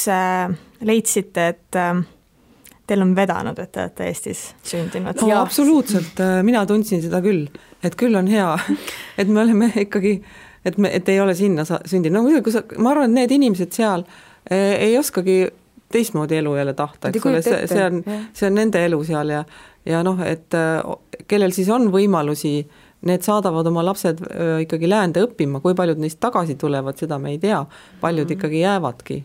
leidsite, 0.80 1.46
et 1.52 1.78
teil 2.90 3.04
on 3.04 3.14
vedanud, 3.16 3.58
et 3.62 3.70
te 3.72 3.84
olete 3.84 4.08
Eestis 4.10 4.42
sündinud? 4.66 5.22
no 5.22 5.30
absoluutselt, 5.40 6.20
äh, 6.22 6.40
mina 6.46 6.64
tundsin 6.68 7.02
seda 7.04 7.22
küll, 7.24 7.46
et 7.86 7.96
küll 8.00 8.18
on 8.18 8.28
hea, 8.30 8.50
et 9.20 9.30
me 9.30 9.44
oleme 9.44 9.70
ikkagi, 9.84 10.18
et 10.66 10.76
me, 10.78 10.90
et 10.96 11.08
ei 11.12 11.22
ole 11.22 11.36
sinna 11.38 11.66
sündinud, 11.68 12.18
no 12.18 12.26
muidugi, 12.26 12.44
kui 12.48 12.56
sa, 12.56 12.64
ma 12.78 12.94
arvan, 12.94 13.10
et 13.10 13.22
need 13.22 13.38
inimesed 13.38 13.74
seal 13.76 14.04
eh, 14.50 14.76
ei 14.88 14.98
oskagi 14.98 15.42
teistmoodi 15.90 16.38
elu 16.38 16.54
jälle 16.60 16.74
tahta, 16.78 17.10
eks 17.10 17.26
ole, 17.26 17.42
see, 17.42 17.64
see 17.70 17.82
on, 17.82 18.04
see 18.36 18.46
on 18.46 18.58
nende 18.60 18.82
elu 18.86 19.00
seal 19.06 19.34
ja 19.34 19.42
ja 19.88 20.02
noh, 20.04 20.18
et 20.28 20.52
kellel 21.26 21.54
siis 21.56 21.70
on 21.72 21.86
võimalusi, 21.90 22.52
need 23.08 23.24
saadavad 23.24 23.64
oma 23.70 23.80
lapsed 23.86 24.18
ikkagi 24.66 24.90
läände 24.90 25.22
õppima, 25.24 25.62
kui 25.64 25.72
paljud 25.74 26.02
neist 26.02 26.18
tagasi 26.20 26.58
tulevad, 26.60 26.98
seda 27.00 27.16
me 27.18 27.32
ei 27.32 27.38
tea, 27.40 27.62
paljud 28.02 28.26
mm 28.26 28.28
-hmm. 28.28 28.36
ikkagi 28.36 28.60
jäävadki 28.60 29.16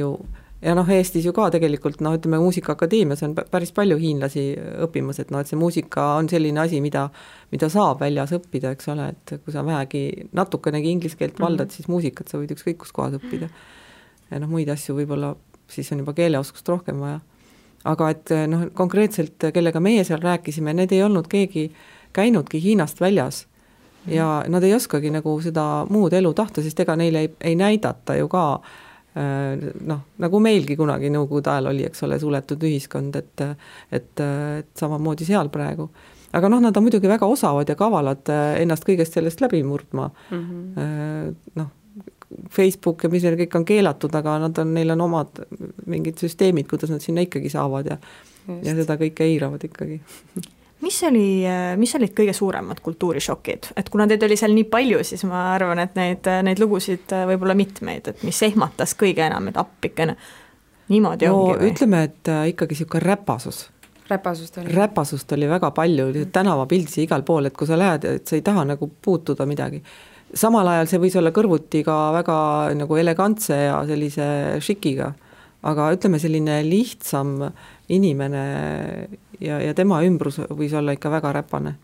ju 0.00 0.10
ja 0.64 0.72
noh, 0.76 0.88
Eestis 0.90 1.26
ju 1.26 1.32
ka 1.36 1.46
tegelikult 1.52 2.00
noh, 2.04 2.14
ütleme 2.16 2.38
Muusikaakadeemias 2.40 3.22
on 3.26 3.34
päris 3.36 3.72
palju 3.76 3.98
hiinlasi 4.00 4.44
õppimas, 4.86 5.20
et 5.20 5.32
noh, 5.34 5.42
et 5.42 5.50
see 5.50 5.58
muusika 5.60 6.06
on 6.18 6.28
selline 6.30 6.62
asi, 6.62 6.80
mida 6.84 7.08
mida 7.52 7.68
saab 7.72 8.00
väljas 8.02 8.32
õppida, 8.36 8.72
eks 8.74 8.88
ole, 8.94 9.10
et 9.12 9.34
kui 9.44 9.54
sa 9.54 9.64
vähegi 9.66 10.28
natukenegi 10.36 10.92
inglise 10.94 11.18
keelt 11.20 11.40
valdad 11.40 11.66
mm, 11.66 11.70
-hmm. 11.70 11.76
siis 11.76 11.88
muusikat 11.88 12.28
sa 12.28 12.40
võid 12.40 12.54
ükskõik 12.56 12.80
kus 12.82 12.92
kohas 12.92 13.18
õppida. 13.18 13.48
ja 14.30 14.40
noh, 14.40 14.48
muid 14.48 14.68
asju 14.68 14.96
võib-olla 14.96 15.34
siis 15.68 15.92
on 15.92 15.98
juba 15.98 16.12
keeleoskust 16.12 16.68
rohkem 16.68 17.00
vaja. 17.00 17.20
aga 17.84 18.10
et 18.10 18.30
noh, 18.48 18.68
konkreetselt 18.72 19.50
kellega 19.52 19.80
meie 19.80 20.04
seal 20.04 20.20
rääkisime, 20.20 20.74
need 20.74 20.92
ei 20.92 21.02
olnud 21.02 21.28
keegi 21.28 21.72
käinudki 22.12 22.62
Hiinast 22.62 23.00
väljas 23.00 23.46
ja 24.06 24.44
nad 24.48 24.62
ei 24.62 24.74
oskagi 24.74 25.10
nagu 25.10 25.40
seda 25.40 25.86
muud 25.90 26.12
elu 26.12 26.34
tahta, 26.34 26.62
sest 26.62 26.80
ega 26.80 26.96
neile 26.96 27.18
ei, 27.18 27.30
ei 27.40 27.54
näidata 27.54 28.16
ju 28.16 28.28
ka 28.28 28.54
äh, 28.54 28.60
Äh, 28.62 28.83
noh, 29.14 30.00
nagu 30.18 30.40
meilgi 30.42 30.74
kunagi 30.78 31.10
Nõukogude 31.14 31.52
ajal 31.52 31.70
oli, 31.70 31.84
eks 31.86 32.02
ole, 32.06 32.18
suletud 32.18 32.64
ühiskond, 32.66 33.14
et 33.20 33.44
et, 33.94 34.20
et 34.20 34.70
samamoodi 34.74 35.26
seal 35.28 35.52
praegu. 35.54 35.88
aga 36.34 36.50
noh, 36.50 36.60
nad 36.64 36.76
on 36.76 36.82
muidugi 36.82 37.08
väga 37.08 37.26
osavad 37.30 37.68
ja 37.68 37.76
kavalad 37.78 38.26
äh, 38.34 38.60
ennast 38.62 38.86
kõigest 38.86 39.14
sellest 39.14 39.40
läbi 39.40 39.62
murdma 39.62 40.10
mm. 40.30 40.44
-hmm. 40.44 41.34
Noh, 41.54 41.70
Facebook 42.50 43.04
ja 43.04 43.10
mis 43.10 43.22
neil 43.22 43.36
kõik 43.38 43.56
on 43.56 43.64
keelatud, 43.64 44.14
aga 44.14 44.38
nad 44.42 44.58
on, 44.58 44.74
neil 44.74 44.90
on 44.90 45.00
omad 45.06 45.44
mingid 45.86 46.18
süsteemid, 46.18 46.66
kuidas 46.70 46.90
nad 46.90 47.02
sinna 47.04 47.22
ikkagi 47.22 47.52
saavad 47.52 47.86
ja 47.86 47.98
Just. 48.48 48.66
ja 48.66 48.74
seda 48.76 48.98
kõike 49.00 49.24
eiravad 49.24 49.62
ikkagi 49.64 50.00
mis 50.84 51.00
oli, 51.08 51.26
mis 51.80 51.94
olid 51.96 52.12
kõige 52.16 52.34
suuremad 52.36 52.80
kultuurishokid, 52.84 53.70
et 53.80 53.88
kuna 53.92 54.06
teid 54.10 54.22
oli 54.26 54.36
seal 54.36 54.52
nii 54.56 54.66
palju, 54.70 55.00
siis 55.06 55.24
ma 55.28 55.46
arvan, 55.54 55.80
et 55.84 55.96
neid, 55.98 56.28
neid 56.44 56.60
lugusid 56.60 57.14
võib-olla 57.30 57.56
mitmeid, 57.58 58.10
et 58.12 58.24
mis 58.26 58.40
ehmatas 58.44 58.92
kõige 59.00 59.24
enam, 59.24 59.48
et 59.48 59.60
appikene, 59.60 60.16
niimoodi 60.92 61.30
no, 61.30 61.38
ongi 61.38 61.58
või? 61.60 61.70
ütleme, 61.72 62.02
et 62.10 62.32
äh, 62.32 62.48
ikkagi 62.52 62.76
niisugune 62.76 63.04
räpasus. 63.04 63.62
räpasust 64.10 64.58
oli? 64.60 64.74
räpasust 64.74 65.36
oli 65.36 65.48
väga 65.48 65.70
palju, 65.76 66.10
tänavapildisi 66.32 67.06
igal 67.06 67.24
pool, 67.24 67.48
et 67.48 67.56
kui 67.56 67.68
sa 67.68 67.78
lähed, 67.80 68.04
et 68.04 68.28
sa 68.28 68.36
ei 68.36 68.44
taha 68.44 68.66
nagu 68.74 68.90
puutuda 69.02 69.46
midagi. 69.48 69.82
samal 70.34 70.68
ajal 70.68 70.90
see 70.90 71.02
võis 71.06 71.16
olla 71.18 71.32
kõrvuti 71.32 71.84
ka 71.86 71.98
väga 72.18 72.38
nagu 72.76 72.96
elegantse 73.00 73.56
ja 73.68 73.78
sellise 73.88 74.26
šikiga, 74.64 75.12
aga 75.64 75.92
ütleme, 75.96 76.20
selline 76.20 76.60
lihtsam 76.66 77.38
inimene 77.88 78.44
ja, 79.40 79.60
ja 79.60 79.74
tema 79.74 80.00
ümbrus 80.06 80.40
võis 80.50 80.72
olla 80.76 80.94
ikka 80.96 81.10
väga 81.12 81.32
räpane. 81.40 81.74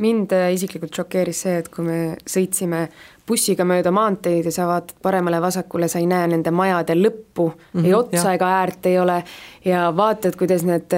Mind 0.00 0.32
äh, 0.32 0.48
isiklikult 0.56 0.96
šokeeris 0.96 1.42
see, 1.44 1.58
et 1.60 1.68
kui 1.68 1.84
me 1.84 1.98
sõitsime 2.24 2.86
bussiga 3.28 3.66
mööda 3.68 3.92
maanteid 3.92 4.48
ja 4.48 4.52
sa 4.54 4.64
vaatad 4.70 4.96
paremale-vasakule, 5.04 5.90
sa 5.92 6.00
ei 6.00 6.08
näe 6.08 6.30
nende 6.32 6.50
majade 6.54 6.96
lõppu. 6.96 7.50
Mm, 7.50 7.80
-hmm, 7.80 7.86
ei 7.86 7.94
otsa 7.94 8.32
ega 8.34 8.48
äärt 8.62 8.88
ei 8.88 8.98
ole. 8.98 9.18
Ja 9.64 9.90
vaatad, 9.96 10.38
kuidas 10.40 10.64
need 10.64 10.88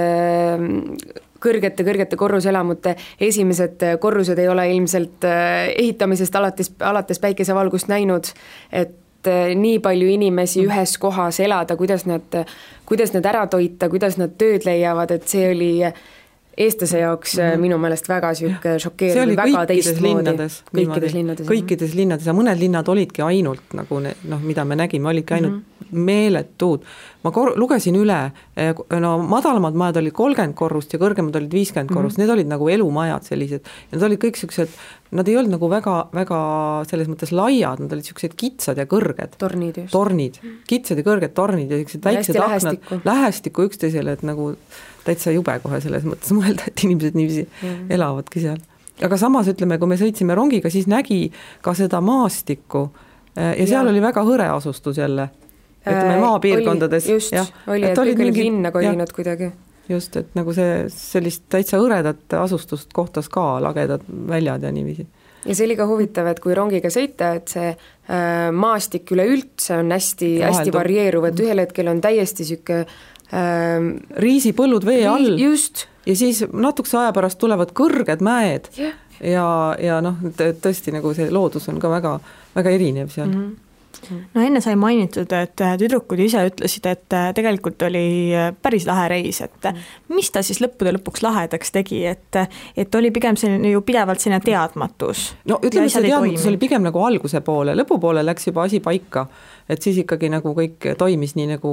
kõrgete-kõrgete 1.42 2.14
äh, 2.14 2.18
korruselamute 2.18 2.94
esimesed 3.20 3.82
äh, 3.82 3.98
korrused 3.98 4.38
ei 4.38 4.48
ole 4.48 4.70
ilmselt 4.70 5.26
ehitamisest 5.74 6.36
alates, 6.38 6.72
alates 6.80 7.18
päikesevalgust 7.18 7.90
näinud, 7.90 8.30
et 8.70 9.01
nii 9.54 9.78
palju 9.78 10.08
inimesi 10.08 10.64
ühes 10.66 10.96
kohas 10.98 11.40
elada, 11.40 11.76
kuidas 11.76 12.06
nad, 12.06 12.44
kuidas 12.86 13.12
nad 13.14 13.26
ära 13.26 13.46
toita, 13.46 13.88
kuidas 13.88 14.18
nad 14.18 14.34
tööd 14.38 14.66
leiavad, 14.66 15.10
et 15.10 15.28
see 15.28 15.50
oli 15.50 15.72
eestlase 16.56 16.98
jaoks 16.98 17.36
mm 17.36 17.42
-hmm. 17.42 17.60
minu 17.60 17.78
meelest 17.78 18.08
väga 18.08 18.32
niisugune 18.32 18.78
šokeeriv, 18.78 19.36
väga 19.36 19.66
teistmoodi. 19.66 20.30
kõikides 20.74 21.14
linnades. 21.14 21.48
kõikides 21.48 21.94
linnades 21.94 22.26
ja 22.26 22.32
mõned 22.32 22.58
linnad 22.58 22.88
olidki 22.88 23.22
ainult 23.22 23.72
nagu 23.72 24.00
ne, 24.00 24.14
noh, 24.28 24.40
mida 24.40 24.64
me 24.64 24.76
nägime, 24.76 25.08
olidki 25.08 25.34
ainult 25.34 25.52
mm 25.52 25.58
-hmm. 25.58 25.71
Meeletud. 25.92 26.84
ma 27.22 27.30
kor-, 27.30 27.54
lugesin 27.56 27.96
üle, 27.96 28.32
eh, 28.56 28.72
no 29.00 29.12
madalamad 29.22 29.76
majad 29.78 30.00
olid 30.02 30.16
kolmkümmend 30.16 30.56
korrust 30.58 30.92
ja 30.92 30.98
kõrgemad 30.98 31.36
olid 31.38 31.52
viiskümmend 31.52 31.90
mm 31.90 31.94
-hmm. 31.94 32.00
korrust, 32.00 32.18
need 32.18 32.30
olid 32.30 32.50
nagu 32.50 32.68
elumajad 32.68 33.28
sellised. 33.28 33.68
need 33.92 34.02
olid 34.02 34.22
kõik 34.24 34.36
niisugused, 34.36 34.68
nad 35.12 35.28
ei 35.28 35.36
olnud 35.36 35.52
nagu 35.56 35.68
väga, 35.70 35.96
väga 36.12 36.38
selles 36.90 37.08
mõttes 37.08 37.32
laiad, 37.32 37.80
nad 37.80 37.92
olid 37.92 38.02
niisugused 38.02 38.34
kitsad 38.36 38.78
ja 38.78 38.86
kõrged. 38.86 39.36
tornid 39.38 39.76
just. 39.76 39.92
tornid, 39.92 40.40
kitsad 40.66 40.98
ja 40.98 41.04
kõrged 41.04 41.34
tornid 41.36 41.70
ja 41.70 41.76
niisugused 41.76 42.04
väiksed 42.04 42.36
aknad, 42.36 43.04
lähestikku 43.04 43.68
üksteisele, 43.68 44.12
et 44.12 44.22
nagu 44.22 44.56
täitsa 45.06 45.32
jube 45.34 45.54
kohe 45.62 45.80
selles 45.84 46.06
mõttes 46.08 46.34
mõelda, 46.38 46.68
et 46.70 46.84
inimesed 46.86 47.18
niiviisi 47.18 47.46
mm. 47.46 47.88
elavadki 47.96 48.42
seal. 48.44 48.60
aga 49.02 49.18
samas 49.18 49.48
ütleme, 49.50 49.78
kui 49.78 49.90
me 49.90 49.98
sõitsime 50.00 50.36
rongiga, 50.38 50.70
siis 50.70 50.88
nägi 50.90 51.24
ka 51.64 51.74
seda 51.74 52.00
maastikku 52.04 52.86
äh, 52.88 53.54
ja 53.58 53.66
seal 53.66 53.86
ja. 53.86 53.90
oli 53.90 54.02
väga 54.04 54.24
hõre 54.26 54.48
asustus 54.52 55.00
jälle, 55.00 55.30
ütleme 55.82 56.14
äh, 56.16 56.22
maapiirkondades. 56.22 57.10
just, 57.10 57.34
oli, 57.66 57.86
et 57.90 57.98
kõik 57.98 58.24
olid 58.26 58.40
linna 58.44 58.72
kolinud 58.74 59.12
kuidagi 59.14 59.52
just, 59.90 60.16
et 60.20 60.36
nagu 60.38 60.54
see, 60.56 60.86
sellist 60.92 61.44
täitsa 61.52 61.80
hõredat 61.82 62.36
asustust 62.38 62.92
kohtas 62.94 63.28
ka, 63.32 63.56
lagedad 63.62 64.04
väljad 64.06 64.66
ja 64.66 64.72
niiviisi. 64.74 65.06
ja 65.44 65.54
see 65.54 65.66
oli 65.66 65.76
ka 65.78 65.86
huvitav, 65.90 66.28
et 66.30 66.42
kui 66.42 66.54
rongiga 66.56 66.90
sõita, 66.92 67.32
et 67.38 67.52
see 67.52 67.70
äh, 67.72 68.50
maastik 68.54 69.10
üleüldse 69.14 69.80
on 69.80 69.94
hästi, 69.94 70.34
hästi 70.46 70.74
varieeruv, 70.74 71.30
et 71.30 71.42
ühel 71.42 71.64
hetkel 71.64 71.90
on 71.92 72.02
täiesti 72.04 72.46
niisugune 72.46 72.84
ähm, 73.34 73.90
riisipõllud 74.22 74.86
vee 74.86 75.02
all. 75.08 75.34
just. 75.40 75.86
ja 76.06 76.16
siis 76.18 76.44
natukese 76.52 77.00
aja 77.02 77.16
pärast 77.16 77.40
tulevad 77.42 77.74
kõrged 77.76 78.22
mäed 78.24 78.70
yeah. 78.78 78.94
ja, 79.18 79.48
ja 79.82 80.00
noh, 80.04 80.22
tõesti 80.38 80.94
nagu 80.94 81.14
see 81.16 81.30
loodus 81.34 81.68
on 81.72 81.82
ka 81.82 81.90
väga, 81.90 82.16
väga 82.54 82.78
erinev 82.78 83.12
seal 83.14 83.30
mm. 83.30 83.42
-hmm 83.42 83.60
no 84.34 84.42
enne 84.42 84.60
sai 84.64 84.76
mainitud, 84.80 85.32
et 85.36 85.64
tüdrukud 85.80 86.20
ise 86.24 86.44
ütlesid, 86.50 86.86
et 86.90 87.16
tegelikult 87.36 87.82
oli 87.88 88.04
päris 88.62 88.86
lahe 88.88 89.08
reis, 89.12 89.40
et 89.44 89.70
mis 90.12 90.30
ta 90.32 90.42
siis 90.42 90.62
lõppude 90.64 90.94
lõpuks 90.98 91.24
lahedaks 91.24 91.74
tegi, 91.74 92.04
et 92.06 92.40
et 92.76 92.94
oli 92.94 93.10
pigem 93.14 93.36
selline 93.36 93.74
ju 93.74 93.82
pidevalt 93.86 94.20
selline 94.20 94.40
teadmatus. 94.44 95.32
no 95.48 95.60
ütleme, 95.62 95.88
see 95.92 96.06
teadmatus 96.08 96.46
oli 96.50 96.60
pigem 96.62 96.86
nagu 96.88 97.04
alguse 97.04 97.40
poole, 97.40 97.76
lõpupoole 97.78 98.24
läks 98.26 98.50
juba 98.50 98.68
asi 98.68 98.80
paika 98.80 99.26
et 99.68 99.82
siis 99.82 99.98
ikkagi 100.02 100.30
nagu 100.32 100.54
kõik 100.56 100.86
toimis 100.98 101.34
nii 101.38 101.48
nagu, 101.54 101.72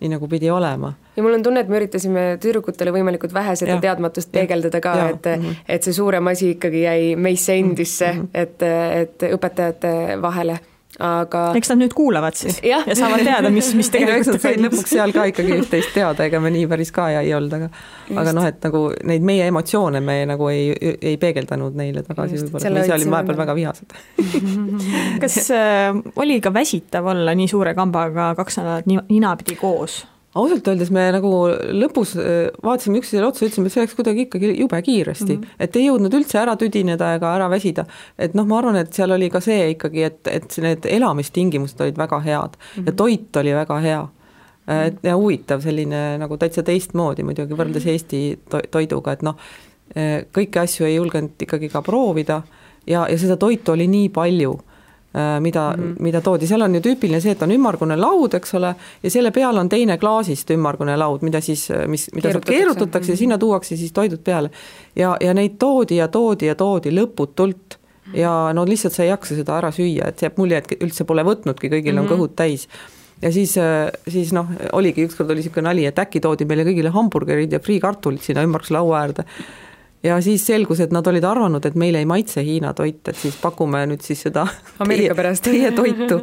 nii 0.00 0.12
nagu 0.12 0.28
pidi 0.30 0.50
olema. 0.52 0.92
ja 1.16 1.24
mul 1.24 1.36
on 1.38 1.44
tunne, 1.44 1.62
et 1.64 1.72
me 1.72 1.80
üritasime 1.80 2.24
tüdrukutele 2.42 2.94
võimalikult 2.94 3.34
vähe 3.34 3.56
seda 3.58 3.76
ja. 3.76 3.82
teadmatust 3.88 4.32
peegeldada 4.32 4.80
ka, 4.80 4.94
et 5.08 5.28
mm, 5.30 5.42
-hmm. 5.42 5.66
et 5.68 5.82
see 5.82 5.96
suurem 5.96 6.32
asi 6.32 6.50
ikkagi 6.56 6.82
jäi 6.82 7.16
meisse 7.16 7.54
endisse 7.56 8.12
mm, 8.12 8.22
-hmm. 8.22 8.28
et, 8.34 8.62
et 9.02 9.28
õpetajate 9.32 10.22
vahele 10.22 10.58
aga 11.02 11.42
eks 11.58 11.70
nad 11.72 11.80
nüüd 11.82 11.94
kuulavad 11.96 12.36
siis 12.38 12.58
ja, 12.64 12.78
ja 12.86 12.96
saavad 12.96 13.24
teada, 13.26 13.50
mis, 13.52 13.68
mis 13.76 13.90
tegelikult 13.94 14.36
nad 14.36 14.44
said 14.46 14.62
lõpuks 14.64 14.94
seal 14.94 15.12
ka 15.16 15.26
ikkagi 15.30 15.58
üht-teist 15.60 15.92
teada, 15.96 16.26
ega 16.28 16.40
me 16.40 16.52
nii 16.54 16.64
päris 16.70 16.92
ka 16.94 17.08
ei 17.18 17.34
olnud, 17.36 17.52
aga 17.58 17.68
Just. 17.68 18.18
aga 18.22 18.34
noh, 18.38 18.48
et 18.48 18.64
nagu 18.64 18.82
neid 19.12 19.26
meie 19.26 19.50
emotsioone 19.50 20.00
me 20.04 20.18
nagu 20.30 20.50
ei, 20.52 20.70
ei 20.96 21.16
peegeldanud 21.20 21.76
neile 21.76 22.04
tagasi 22.06 22.40
võib-olla, 22.40 22.72
me 22.72 22.84
ise 22.86 22.96
olime 22.96 23.16
vahepeal 23.18 23.40
väga 23.42 23.56
vihased 23.60 23.96
kas 25.22 25.38
äh, 25.54 26.02
oli 26.16 26.40
ka 26.44 26.54
väsitav 26.54 27.12
olla 27.12 27.36
nii 27.36 27.48
suure 27.52 27.76
kambaga 27.76 28.32
kaks 28.40 28.62
nädalat 28.62 29.10
ninapidi 29.10 29.58
koos? 29.60 30.04
Ausalt 30.36 30.68
öeldes 30.70 30.90
me 30.94 31.04
nagu 31.14 31.30
lõpus 31.76 32.14
äh, 32.20 32.48
vaatasime 32.64 33.00
üksteisele 33.00 33.28
otsa, 33.28 33.46
ütlesime, 33.46 33.70
et 33.70 33.74
see 33.74 33.84
läks 33.84 33.96
kuidagi 33.98 34.26
ikkagi 34.26 34.52
jube 34.60 34.80
kiiresti. 34.88 35.36
Mm, 35.36 35.44
-hmm. 35.44 35.62
et 35.66 35.78
ei 35.78 35.86
jõudnud 35.86 36.16
üldse 36.18 36.40
ära 36.40 36.56
tüdineda 36.60 37.14
ega 37.16 37.32
ära 37.38 37.48
väsida. 37.52 37.86
et 38.18 38.34
noh, 38.34 38.46
ma 38.46 38.58
arvan, 38.58 38.76
et 38.76 38.92
seal 38.92 39.14
oli 39.16 39.30
ka 39.30 39.40
see 39.40 39.70
ikkagi, 39.74 40.02
et, 40.10 40.20
et 40.26 40.58
need 40.62 40.86
elamistingimused 40.98 41.80
olid 41.80 41.98
väga 41.98 42.20
head. 42.20 42.56
Mm 42.56 42.82
-hmm. 42.82 42.86
ja 42.86 42.92
toit 42.92 43.36
oli 43.36 43.54
väga 43.54 43.80
hea. 43.80 44.06
Et 44.66 44.96
ja 45.02 45.16
huvitav 45.16 45.60
selline 45.62 46.18
nagu 46.18 46.36
täitsa 46.36 46.62
teistmoodi 46.62 47.22
muidugi 47.22 47.54
võrreldes 47.54 47.86
Eesti 47.86 48.38
to 48.50 48.60
toiduga, 48.70 49.12
et 49.12 49.22
noh, 49.22 49.36
kõiki 50.34 50.58
asju 50.58 50.86
ei 50.86 50.96
julgenud 50.96 51.42
ikkagi 51.42 51.68
ka 51.68 51.82
proovida. 51.82 52.42
Ja, 52.86 53.06
ja 53.10 53.18
seda 53.18 53.36
toitu 53.36 53.72
oli 53.72 53.86
nii 53.86 54.08
palju 54.08 54.58
mida 55.40 55.70
mm, 55.76 55.82
-hmm. 55.82 56.02
mida 56.02 56.20
toodi, 56.20 56.46
seal 56.46 56.62
on 56.62 56.74
ju 56.74 56.80
tüüpiline 56.84 57.20
see, 57.20 57.32
et 57.32 57.42
on 57.42 57.50
ümmargune 57.50 57.96
laud, 57.96 58.34
eks 58.34 58.54
ole, 58.54 58.74
ja 59.02 59.10
selle 59.10 59.30
peal 59.30 59.56
on 59.56 59.68
teine 59.68 59.98
klaasist 59.98 60.50
ümmargune 60.50 60.96
laud, 60.96 61.22
mida 61.22 61.40
siis, 61.40 61.68
mis, 61.86 62.08
mida 62.14 62.28
keerutatakse, 62.28 62.58
keerutatakse 62.58 63.12
ja 63.12 63.14
mhm. 63.14 63.18
sinna 63.18 63.38
tuuakse 63.38 63.76
siis 63.76 63.92
toidud 63.92 64.20
peale. 64.24 64.50
ja, 64.96 65.16
ja 65.20 65.34
neid 65.34 65.56
toodi 65.58 65.96
ja 65.96 66.08
toodi 66.08 66.46
ja 66.46 66.54
toodi 66.54 66.90
lõputult 66.90 67.78
ja 68.14 68.52
no 68.54 68.64
lihtsalt 68.64 68.94
sa 68.94 69.02
ei 69.02 69.08
jaksa 69.08 69.34
seda 69.34 69.56
ära 69.58 69.72
süüa, 69.72 70.08
et 70.08 70.22
jääb 70.22 70.36
mulje, 70.38 70.58
et 70.58 70.76
üldse 70.82 71.04
pole 71.04 71.24
võtnudki, 71.26 71.70
kõigil 71.72 71.92
mm 71.92 71.98
-hmm. 71.98 72.00
on 72.00 72.04
mhm. 72.04 72.14
kõhud 72.14 72.36
täis 72.36 72.68
ja 73.22 73.32
siis, 73.32 73.56
äh, 73.58 73.90
siis 74.08 74.32
noh, 74.36 74.48
oligi 74.72 75.06
ükskord 75.06 75.30
oli 75.30 75.40
niisugune 75.40 75.68
nali, 75.68 75.86
et 75.88 75.98
äkki 75.98 76.20
toodi 76.20 76.44
meile 76.48 76.66
kõigile 76.68 76.92
hamburgerid 76.94 77.52
ja 77.52 77.60
friikartulid 77.60 78.24
sinna 78.24 78.44
ümmarguse 78.46 78.76
laua 78.76 79.00
äärde. 79.00 79.24
Ja 80.06 80.16
siis 80.24 80.46
selgus, 80.46 80.80
et 80.84 80.94
nad 80.94 81.06
olid 81.10 81.24
arvanud, 81.26 81.64
et 81.66 81.76
meile 81.78 82.00
ei 82.02 82.08
maitse 82.08 82.44
Hiina 82.44 82.72
toit, 82.76 83.02
et 83.10 83.18
siis 83.18 83.36
pakume 83.42 83.82
nüüd 83.90 84.04
siis 84.06 84.22
seda 84.28 84.46
Ameerika 84.82 85.16
pärast 85.18 85.46
teie 85.46 85.72
toitu. 85.76 86.20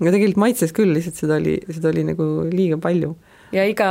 ja 0.00 0.14
tegelikult 0.14 0.42
maitses 0.46 0.74
küll, 0.76 0.92
lihtsalt 0.94 1.20
seda 1.24 1.38
oli, 1.40 1.58
seda 1.70 1.92
oli 1.92 2.06
nagu 2.12 2.28
liiga 2.52 2.80
palju 2.82 3.14
ja 3.52 3.64
iga, 3.68 3.88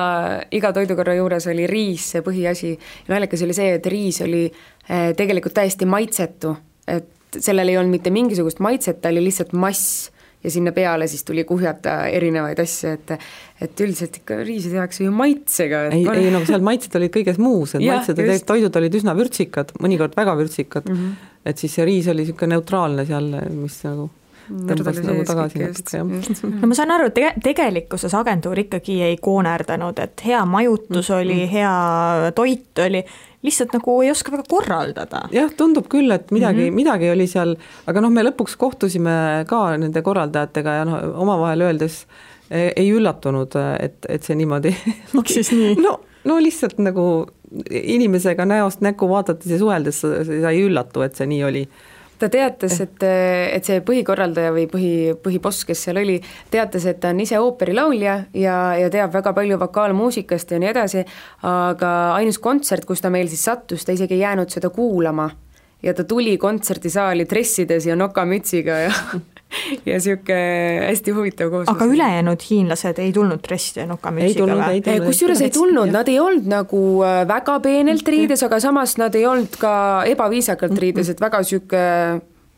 iga 0.54 0.72
toidukorra 0.76 1.16
juures 1.20 1.48
oli 1.52 1.68
riis 1.70 2.12
see 2.16 2.24
põhiasi. 2.26 2.76
naljakas 3.12 3.46
oli 3.46 3.58
see, 3.58 3.74
et 3.78 3.90
riis 3.92 4.22
oli 4.26 4.46
äh, 4.50 5.12
tegelikult 5.18 5.56
täiesti 5.58 5.90
maitsetu, 5.90 6.56
et 6.88 7.38
sellel 7.40 7.72
ei 7.72 7.78
olnud 7.80 7.96
mitte 7.96 8.14
mingisugust 8.14 8.60
maitset, 8.64 9.02
ta 9.02 9.12
oli 9.14 9.24
lihtsalt 9.28 9.54
mass 9.54 10.10
ja 10.44 10.52
sinna 10.52 10.74
peale 10.76 11.08
siis 11.08 11.24
tuli 11.28 11.44
kuhjata 11.48 12.06
erinevaid 12.12 12.60
asju, 12.64 12.94
et 12.98 13.16
et 13.62 13.84
üldiselt 13.86 14.16
ikka 14.22 14.40
riisi 14.42 14.72
tehakse 14.74 15.04
ju 15.06 15.12
maitsega. 15.14 15.84
ei, 15.94 16.06
ei 16.18 16.32
no 16.34 16.42
seal 16.48 16.64
maitsed 16.66 16.96
olid 16.98 17.14
kõiges 17.14 17.38
muus, 17.42 17.76
et 17.76 17.86
maitsed 17.86 18.24
ja 18.24 18.40
toidud 18.46 18.82
olid 18.82 18.98
üsna 19.02 19.16
vürtsikad, 19.18 19.76
mõnikord 19.84 20.18
väga 20.18 20.38
vürtsikad 20.40 20.90
mm, 20.90 20.98
-hmm. 20.98 21.36
et 21.46 21.62
siis 21.62 21.78
see 21.78 21.86
riis 21.86 22.10
oli 22.12 22.26
niisugune 22.26 22.56
neutraalne 22.56 23.06
seal, 23.06 23.30
mis 23.54 23.78
nagu 23.86 24.10
tõmbas 24.70 25.00
nagu 25.06 25.26
tagasi 25.28 25.62
natuke, 25.62 25.98
jah. 25.98 26.54
no 26.62 26.70
ma 26.70 26.78
saan 26.78 26.94
aru, 26.96 27.10
tege-, 27.16 27.34
tegelikkuses 27.44 28.14
agentuur 28.18 28.60
ikkagi 28.64 29.00
ei 29.06 29.18
koonerdanud, 29.22 30.00
et 30.04 30.24
hea 30.26 30.42
majutus 30.46 31.10
mm 31.10 31.16
-hmm. 31.16 31.22
oli, 31.22 31.52
hea 31.52 32.32
toit 32.36 32.84
oli, 32.86 33.04
lihtsalt 33.48 33.74
nagu 33.78 34.02
ei 34.02 34.12
oska 34.12 34.32
väga 34.32 34.44
korraldada. 34.50 35.22
jah, 35.32 35.52
tundub 35.58 35.88
küll, 35.88 36.12
et 36.12 36.32
midagi 36.32 36.62
mm, 36.62 36.68
-hmm. 36.68 36.76
midagi 36.76 37.12
oli 37.12 37.28
seal, 37.28 37.56
aga 37.88 38.02
noh, 38.02 38.12
me 38.12 38.24
lõpuks 38.24 38.58
kohtusime 38.58 39.46
ka 39.48 39.78
nende 39.78 40.02
korraldajatega 40.02 40.74
ja 40.80 40.86
noh, 40.86 41.00
omavahel 41.16 41.62
öeldes 41.62 42.06
ei 42.52 42.92
üllatunud, 42.92 43.56
et, 43.80 44.06
et 44.10 44.24
see 44.24 44.36
niimoodi 44.36 44.76
miks 45.16 45.34
siis 45.34 45.52
nii? 45.52 45.76
no, 45.80 46.00
no 46.24 46.40
lihtsalt 46.40 46.78
nagu 46.84 47.28
inimesega 47.72 48.46
näost 48.46 48.82
näkku 48.82 49.10
vaadates 49.10 49.52
ja 49.52 49.60
suheldes 49.60 50.02
sa 50.02 50.52
ei 50.52 50.66
üllatu, 50.68 51.02
et 51.02 51.16
see 51.16 51.28
nii 51.28 51.44
oli 51.44 51.64
ta 52.22 52.30
teatas, 52.32 52.78
eh. 52.80 52.88
et, 52.88 53.06
et 53.58 53.68
see 53.68 53.82
põhikorraldaja 53.86 54.54
või 54.56 54.68
põhi, 54.72 54.94
põhiboss, 55.24 55.66
kes 55.68 55.86
seal 55.88 56.02
oli, 56.02 56.20
teatas, 56.54 56.86
et 56.90 57.02
ta 57.02 57.12
on 57.14 57.22
ise 57.24 57.40
ooperilaulja 57.42 58.18
ja, 58.38 58.58
ja 58.78 58.90
teab 58.94 59.14
väga 59.16 59.34
palju 59.38 59.60
vokaalmuusikast 59.62 60.54
ja 60.54 60.62
nii 60.62 60.72
edasi, 60.72 61.06
aga 61.50 61.92
ainus 62.20 62.42
kontsert, 62.44 62.86
kus 62.90 63.04
ta 63.04 63.14
meil 63.14 63.32
siis 63.32 63.46
sattus, 63.50 63.86
ta 63.86 63.96
isegi 63.96 64.20
ei 64.20 64.26
jäänud 64.26 64.54
seda 64.54 64.70
kuulama. 64.74 65.30
ja 65.82 65.94
ta 65.98 66.04
tuli 66.04 66.38
kontserdisaali 66.38 67.26
dressides 67.30 67.86
ja 67.86 67.96
nokamütsiga 67.96 68.76
ja 68.86 68.92
ja 69.90 70.00
sihuke 70.04 70.38
hästi 70.88 71.16
huvitav 71.16 71.52
kooslus. 71.52 71.76
aga 71.76 71.88
ülejäänud 71.92 72.48
hiinlased 72.50 73.00
ei 73.04 73.14
tulnud 73.16 73.44
dresside 73.46 73.86
nokamütsiga 73.90 74.58
või? 74.62 74.82
kusjuures 75.06 75.44
ei 75.46 75.54
tulnud, 75.54 75.92
nad 75.94 76.10
ei 76.12 76.20
olnud 76.24 76.50
nagu 76.52 76.82
äh, 77.06 77.22
väga 77.30 77.60
peenelt 77.64 78.08
riides, 78.08 78.44
aga 78.48 78.62
samas 78.64 78.98
nad 79.02 79.16
ei 79.18 79.26
olnud 79.30 79.58
ka 79.62 79.74
ebaviisakalt 80.12 80.78
riides, 80.82 81.14
et 81.14 81.24
väga 81.24 81.44
sihuke 81.48 81.86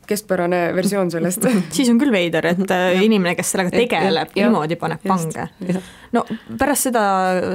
keskpärane 0.08 0.60
versioon 0.76 1.10
sellest 1.12 1.46
siis 1.76 1.90
on 1.92 1.98
küll 2.00 2.12
veider, 2.14 2.46
et 2.52 2.72
äh, 2.76 3.02
inimene, 3.04 3.34
kes 3.38 3.54
sellega 3.54 3.74
tegeleb, 3.74 4.32
niimoodi 4.36 4.78
paneb 4.80 5.04
pange. 5.06 5.48
no 6.14 6.24
pärast 6.58 6.88
seda, 6.88 7.04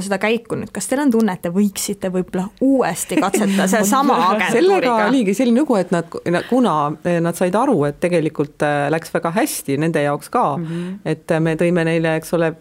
seda 0.03 0.19
käiku 0.21 0.57
nüüd, 0.59 0.71
kas 0.75 0.89
teil 0.89 1.03
on 1.05 1.13
tunne, 1.13 1.35
et 1.37 1.43
te 1.45 1.51
võiksite 1.53 2.11
võib-olla 2.13 2.47
uuesti 2.65 3.19
katsetada 3.19 3.67
sedasama 3.71 4.17
agentuuriga? 4.29 4.55
sellega 4.57 4.95
oligi 5.09 5.35
selline 5.37 5.63
lugu, 5.63 5.77
et 5.79 5.93
nad, 5.95 6.19
kuna 6.49 6.75
nad 7.23 7.39
said 7.39 7.55
aru, 7.57 7.77
et 7.89 7.99
tegelikult 8.03 8.65
äh, 8.65 8.87
läks 8.93 9.13
väga 9.15 9.33
hästi 9.35 9.79
nende 9.81 10.03
jaoks 10.03 10.31
ka 10.33 10.45
mm, 10.57 10.65
-hmm. 10.65 10.99
et 11.13 11.35
me 11.43 11.55
tõime 11.59 11.85
neile, 11.87 12.15
eks 12.19 12.33
ole, 12.37 12.53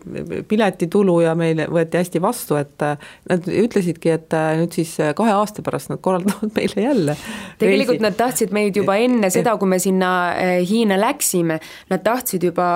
piletitulu 0.49 1.21
ja 1.25 1.35
meile 1.39 1.69
võeti 1.71 2.01
hästi 2.01 2.23
vastu, 2.23 2.59
et 2.61 2.87
äh, 2.87 3.11
nad 3.31 3.49
ütlesidki, 3.49 4.15
et 4.15 4.37
nüüd 4.59 4.75
siis 4.75 4.97
kahe 5.17 5.33
aasta 5.35 5.63
pärast 5.65 5.91
nad 5.93 6.01
korraldavad 6.03 6.53
meile 6.55 6.83
jälle. 6.83 7.17
tegelikult 7.59 7.99
reisi. 7.99 8.03
nad 8.03 8.17
tahtsid 8.19 8.53
meid 8.55 8.77
juba 8.77 8.97
enne 9.01 9.31
seda, 9.31 9.57
kui 9.59 9.69
me 9.69 9.78
me 9.79 9.83
sinna 9.83 10.11
eh, 10.35 10.67
Hiina 10.67 10.99
läksime, 10.99 11.61
nad 11.91 12.05
tahtsid 12.05 12.45
juba 12.51 12.69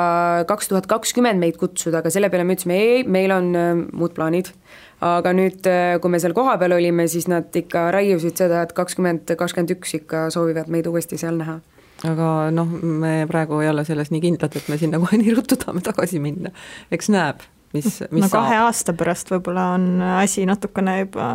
kaks 0.49 0.71
tuhat 0.71 0.89
kakskümmend 0.91 1.43
meid 1.43 1.59
kutsuda, 1.61 2.01
aga 2.01 2.13
selle 2.15 2.31
peale 2.31 2.47
me 2.47 2.57
ütlesime 2.57 2.79
ei, 2.79 3.03
meil 3.05 3.35
on 3.35 3.53
eh, 3.59 3.71
muud 3.93 4.15
plaanid. 4.17 4.55
aga 5.03 5.33
nüüd, 5.35 5.65
eh, 5.67 5.97
kui 5.99 6.13
me 6.15 6.21
seal 6.23 6.35
kohapeal 6.37 6.77
olime, 6.77 7.09
siis 7.11 7.27
nad 7.27 7.51
ikka 7.59 7.89
raiusid 7.91 8.39
seda, 8.39 8.63
et 8.63 8.75
kakskümmend, 8.77 9.35
kakskümmend 9.39 9.75
üks 9.75 9.97
ikka 9.99 10.29
soovivad 10.31 10.71
meid 10.71 10.87
uuesti 10.87 11.19
seal 11.19 11.41
näha. 11.41 11.59
Aga 12.07 12.29
noh, 12.55 12.71
me 12.83 13.25
praegu 13.31 13.61
ei 13.63 13.71
ole 13.71 13.83
selles 13.87 14.11
nii 14.15 14.23
kindlad, 14.23 14.55
et 14.59 14.71
me 14.71 14.79
sinna 14.79 15.03
kohe 15.03 15.19
nii 15.19 15.35
ruttu 15.35 15.59
tahame 15.59 15.83
tagasi 15.83 16.23
minna, 16.23 16.55
eks 16.95 17.11
näeb 17.15 17.43
mis, 17.73 18.03
mis 18.11 18.25
no 18.25 18.29
kahe 18.33 18.55
saab. 18.57 18.67
aasta 18.69 18.95
pärast 18.97 19.31
võib-olla 19.33 19.67
on 19.77 19.87
asi 20.19 20.45
natukene 20.49 20.97
juba, 21.03 21.29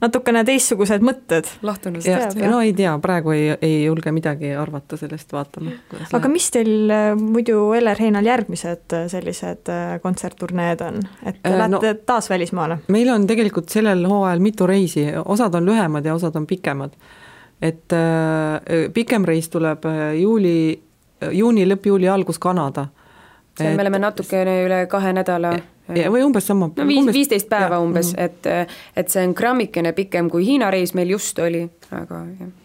natukene 0.00 0.42
teistsugused 0.46 1.04
mõtted. 1.04 1.48
lahtunud. 1.66 2.06
no 2.46 2.60
ei 2.64 2.72
tea, 2.76 2.92
praegu 3.02 3.34
ei, 3.34 3.48
ei 3.58 3.76
julge 3.84 4.12
midagi 4.14 4.52
arvata 4.58 4.98
sellest, 5.00 5.32
vaatame. 5.34 5.76
aga 5.90 6.12
läheb. 6.12 6.28
mis 6.32 6.50
teil 6.54 6.92
äh, 6.94 7.08
muidu 7.18 7.70
Eller 7.76 7.98
Heinal 8.00 8.26
järgmised 8.26 8.96
äh, 8.96 9.06
sellised 9.10 9.70
äh, 9.72 9.96
kontsertturneed 10.02 10.84
on, 10.86 11.00
et 11.24 11.40
äh, 11.42 11.56
lähete 11.56 11.94
no, 11.94 12.04
taas 12.06 12.30
välismaale? 12.30 12.80
meil 12.88 13.10
on 13.14 13.26
tegelikult 13.30 13.72
sellel 13.72 14.06
hooajal 14.08 14.44
mitu 14.44 14.68
reisi, 14.70 15.08
osad 15.24 15.58
on 15.58 15.66
lühemad 15.66 16.06
ja 16.06 16.14
osad 16.14 16.36
on 16.38 16.46
pikemad. 16.46 16.94
et 17.62 17.92
äh, 17.92 18.86
pikem 18.94 19.26
reis 19.26 19.50
tuleb 19.50 19.84
juuli, 20.20 20.56
juuni 21.32 21.66
lõpp, 21.66 21.90
juuli 21.90 22.08
algus 22.08 22.38
Kanada 22.38 22.86
see, 23.58 23.76
me 23.76 23.84
oleme 23.84 24.00
natukene 24.02 24.54
üle 24.66 24.80
kahe 24.90 25.12
nädala 25.16 25.52
ja, 25.56 25.62
või 25.90 26.24
umbes 26.24 26.46
sama. 26.46 26.70
no 26.76 26.86
viis, 26.86 27.12
viisteist 27.12 27.48
päeva 27.48 27.78
ja, 27.78 27.80
umbes, 27.80 28.14
mhm. 28.14 28.24
et, 28.24 28.72
et 28.96 29.12
see 29.12 29.26
on 29.26 29.34
grammikene 29.34 29.92
pikem 29.92 30.30
kui 30.30 30.46
Hiina 30.46 30.70
reis 30.70 30.94
meil 30.94 31.16
just 31.16 31.38
oli, 31.38 31.66
aga 31.90 32.24
jah 32.38 32.56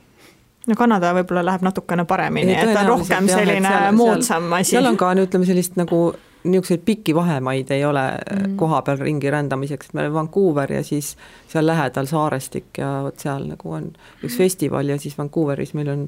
no 0.66 0.76
Kanada 0.78 1.12
võib-olla 1.20 1.44
läheb 1.46 1.66
natukene 1.66 2.06
paremini, 2.10 2.56
et 2.58 2.72
on 2.74 2.94
rohkem 2.96 3.28
jah, 3.30 3.42
selline 3.42 3.74
seal, 3.74 3.98
moodsam 3.98 4.54
asi. 4.58 4.76
seal 4.76 4.90
on 4.90 4.98
ka 4.98 5.12
ütleme 5.14 5.48
sellist 5.48 5.78
nagu 5.80 6.08
niisuguseid 6.46 6.84
pikki 6.86 7.16
vahemaid 7.16 7.72
ei 7.72 7.86
ole 7.86 8.04
mm 8.12 8.38
-hmm. 8.38 8.56
koha 8.56 8.82
peal 8.82 8.98
ringi 8.98 9.32
rändamiseks, 9.32 9.86
et 9.86 9.94
meil 9.94 10.08
on 10.08 10.14
Vancouver 10.14 10.72
ja 10.74 10.84
siis 10.84 11.18
seal 11.48 11.66
lähedal 11.68 12.06
Saarestik 12.06 12.78
ja 12.78 13.02
vot 13.04 13.20
seal 13.20 13.48
nagu 13.48 13.72
on 13.72 13.94
üks 14.24 14.38
festival 14.38 14.90
ja 14.90 14.98
siis 14.98 15.18
Vancouveris 15.18 15.74
meil 15.74 15.90
on 15.90 16.08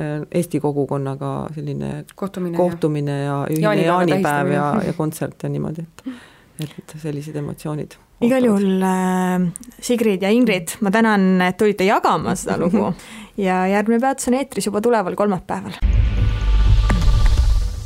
äh, 0.00 0.26
Eesti 0.32 0.60
kogukonnaga 0.60 1.48
selline 1.54 2.04
kohtumine, 2.14 2.56
kohtumine 2.56 3.22
ja, 3.22 3.46
ja 3.50 3.70
ühine 3.70 3.86
jaanipäev 3.86 4.52
ja, 4.52 4.82
ja 4.86 4.92
kontsert 4.92 5.42
ja 5.42 5.48
niimoodi, 5.48 5.82
et 5.82 6.04
et 6.64 6.94
sellised 7.02 7.36
emotsioonid. 7.36 7.96
igal 8.26 8.44
juhul 8.44 8.82
äh, 8.84 9.46
Sigrid 9.80 10.22
ja 10.22 10.30
Ingrid, 10.34 10.76
ma 10.80 10.90
tänan, 10.90 11.40
et 11.46 11.56
tulite 11.60 11.86
jagama 11.88 12.34
seda 12.36 12.58
lugu 12.60 12.90
ja 13.48 13.64
järgmine 13.70 14.00
peatus 14.00 14.28
on 14.28 14.38
eetris 14.40 14.66
juba 14.66 14.80
tuleval 14.80 15.16
kolmapäeval. 15.16 15.80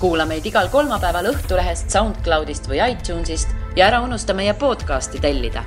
kuula 0.00 0.26
meid 0.26 0.46
igal 0.46 0.68
kolmapäeval 0.72 1.30
Õhtulehest, 1.32 1.88
SoundCloudist 1.94 2.68
või 2.68 2.82
iTunesist 2.90 3.54
ja 3.76 3.88
ära 3.88 4.02
unusta 4.04 4.34
meie 4.34 4.54
podcasti 4.58 5.22
tellida 5.22 5.64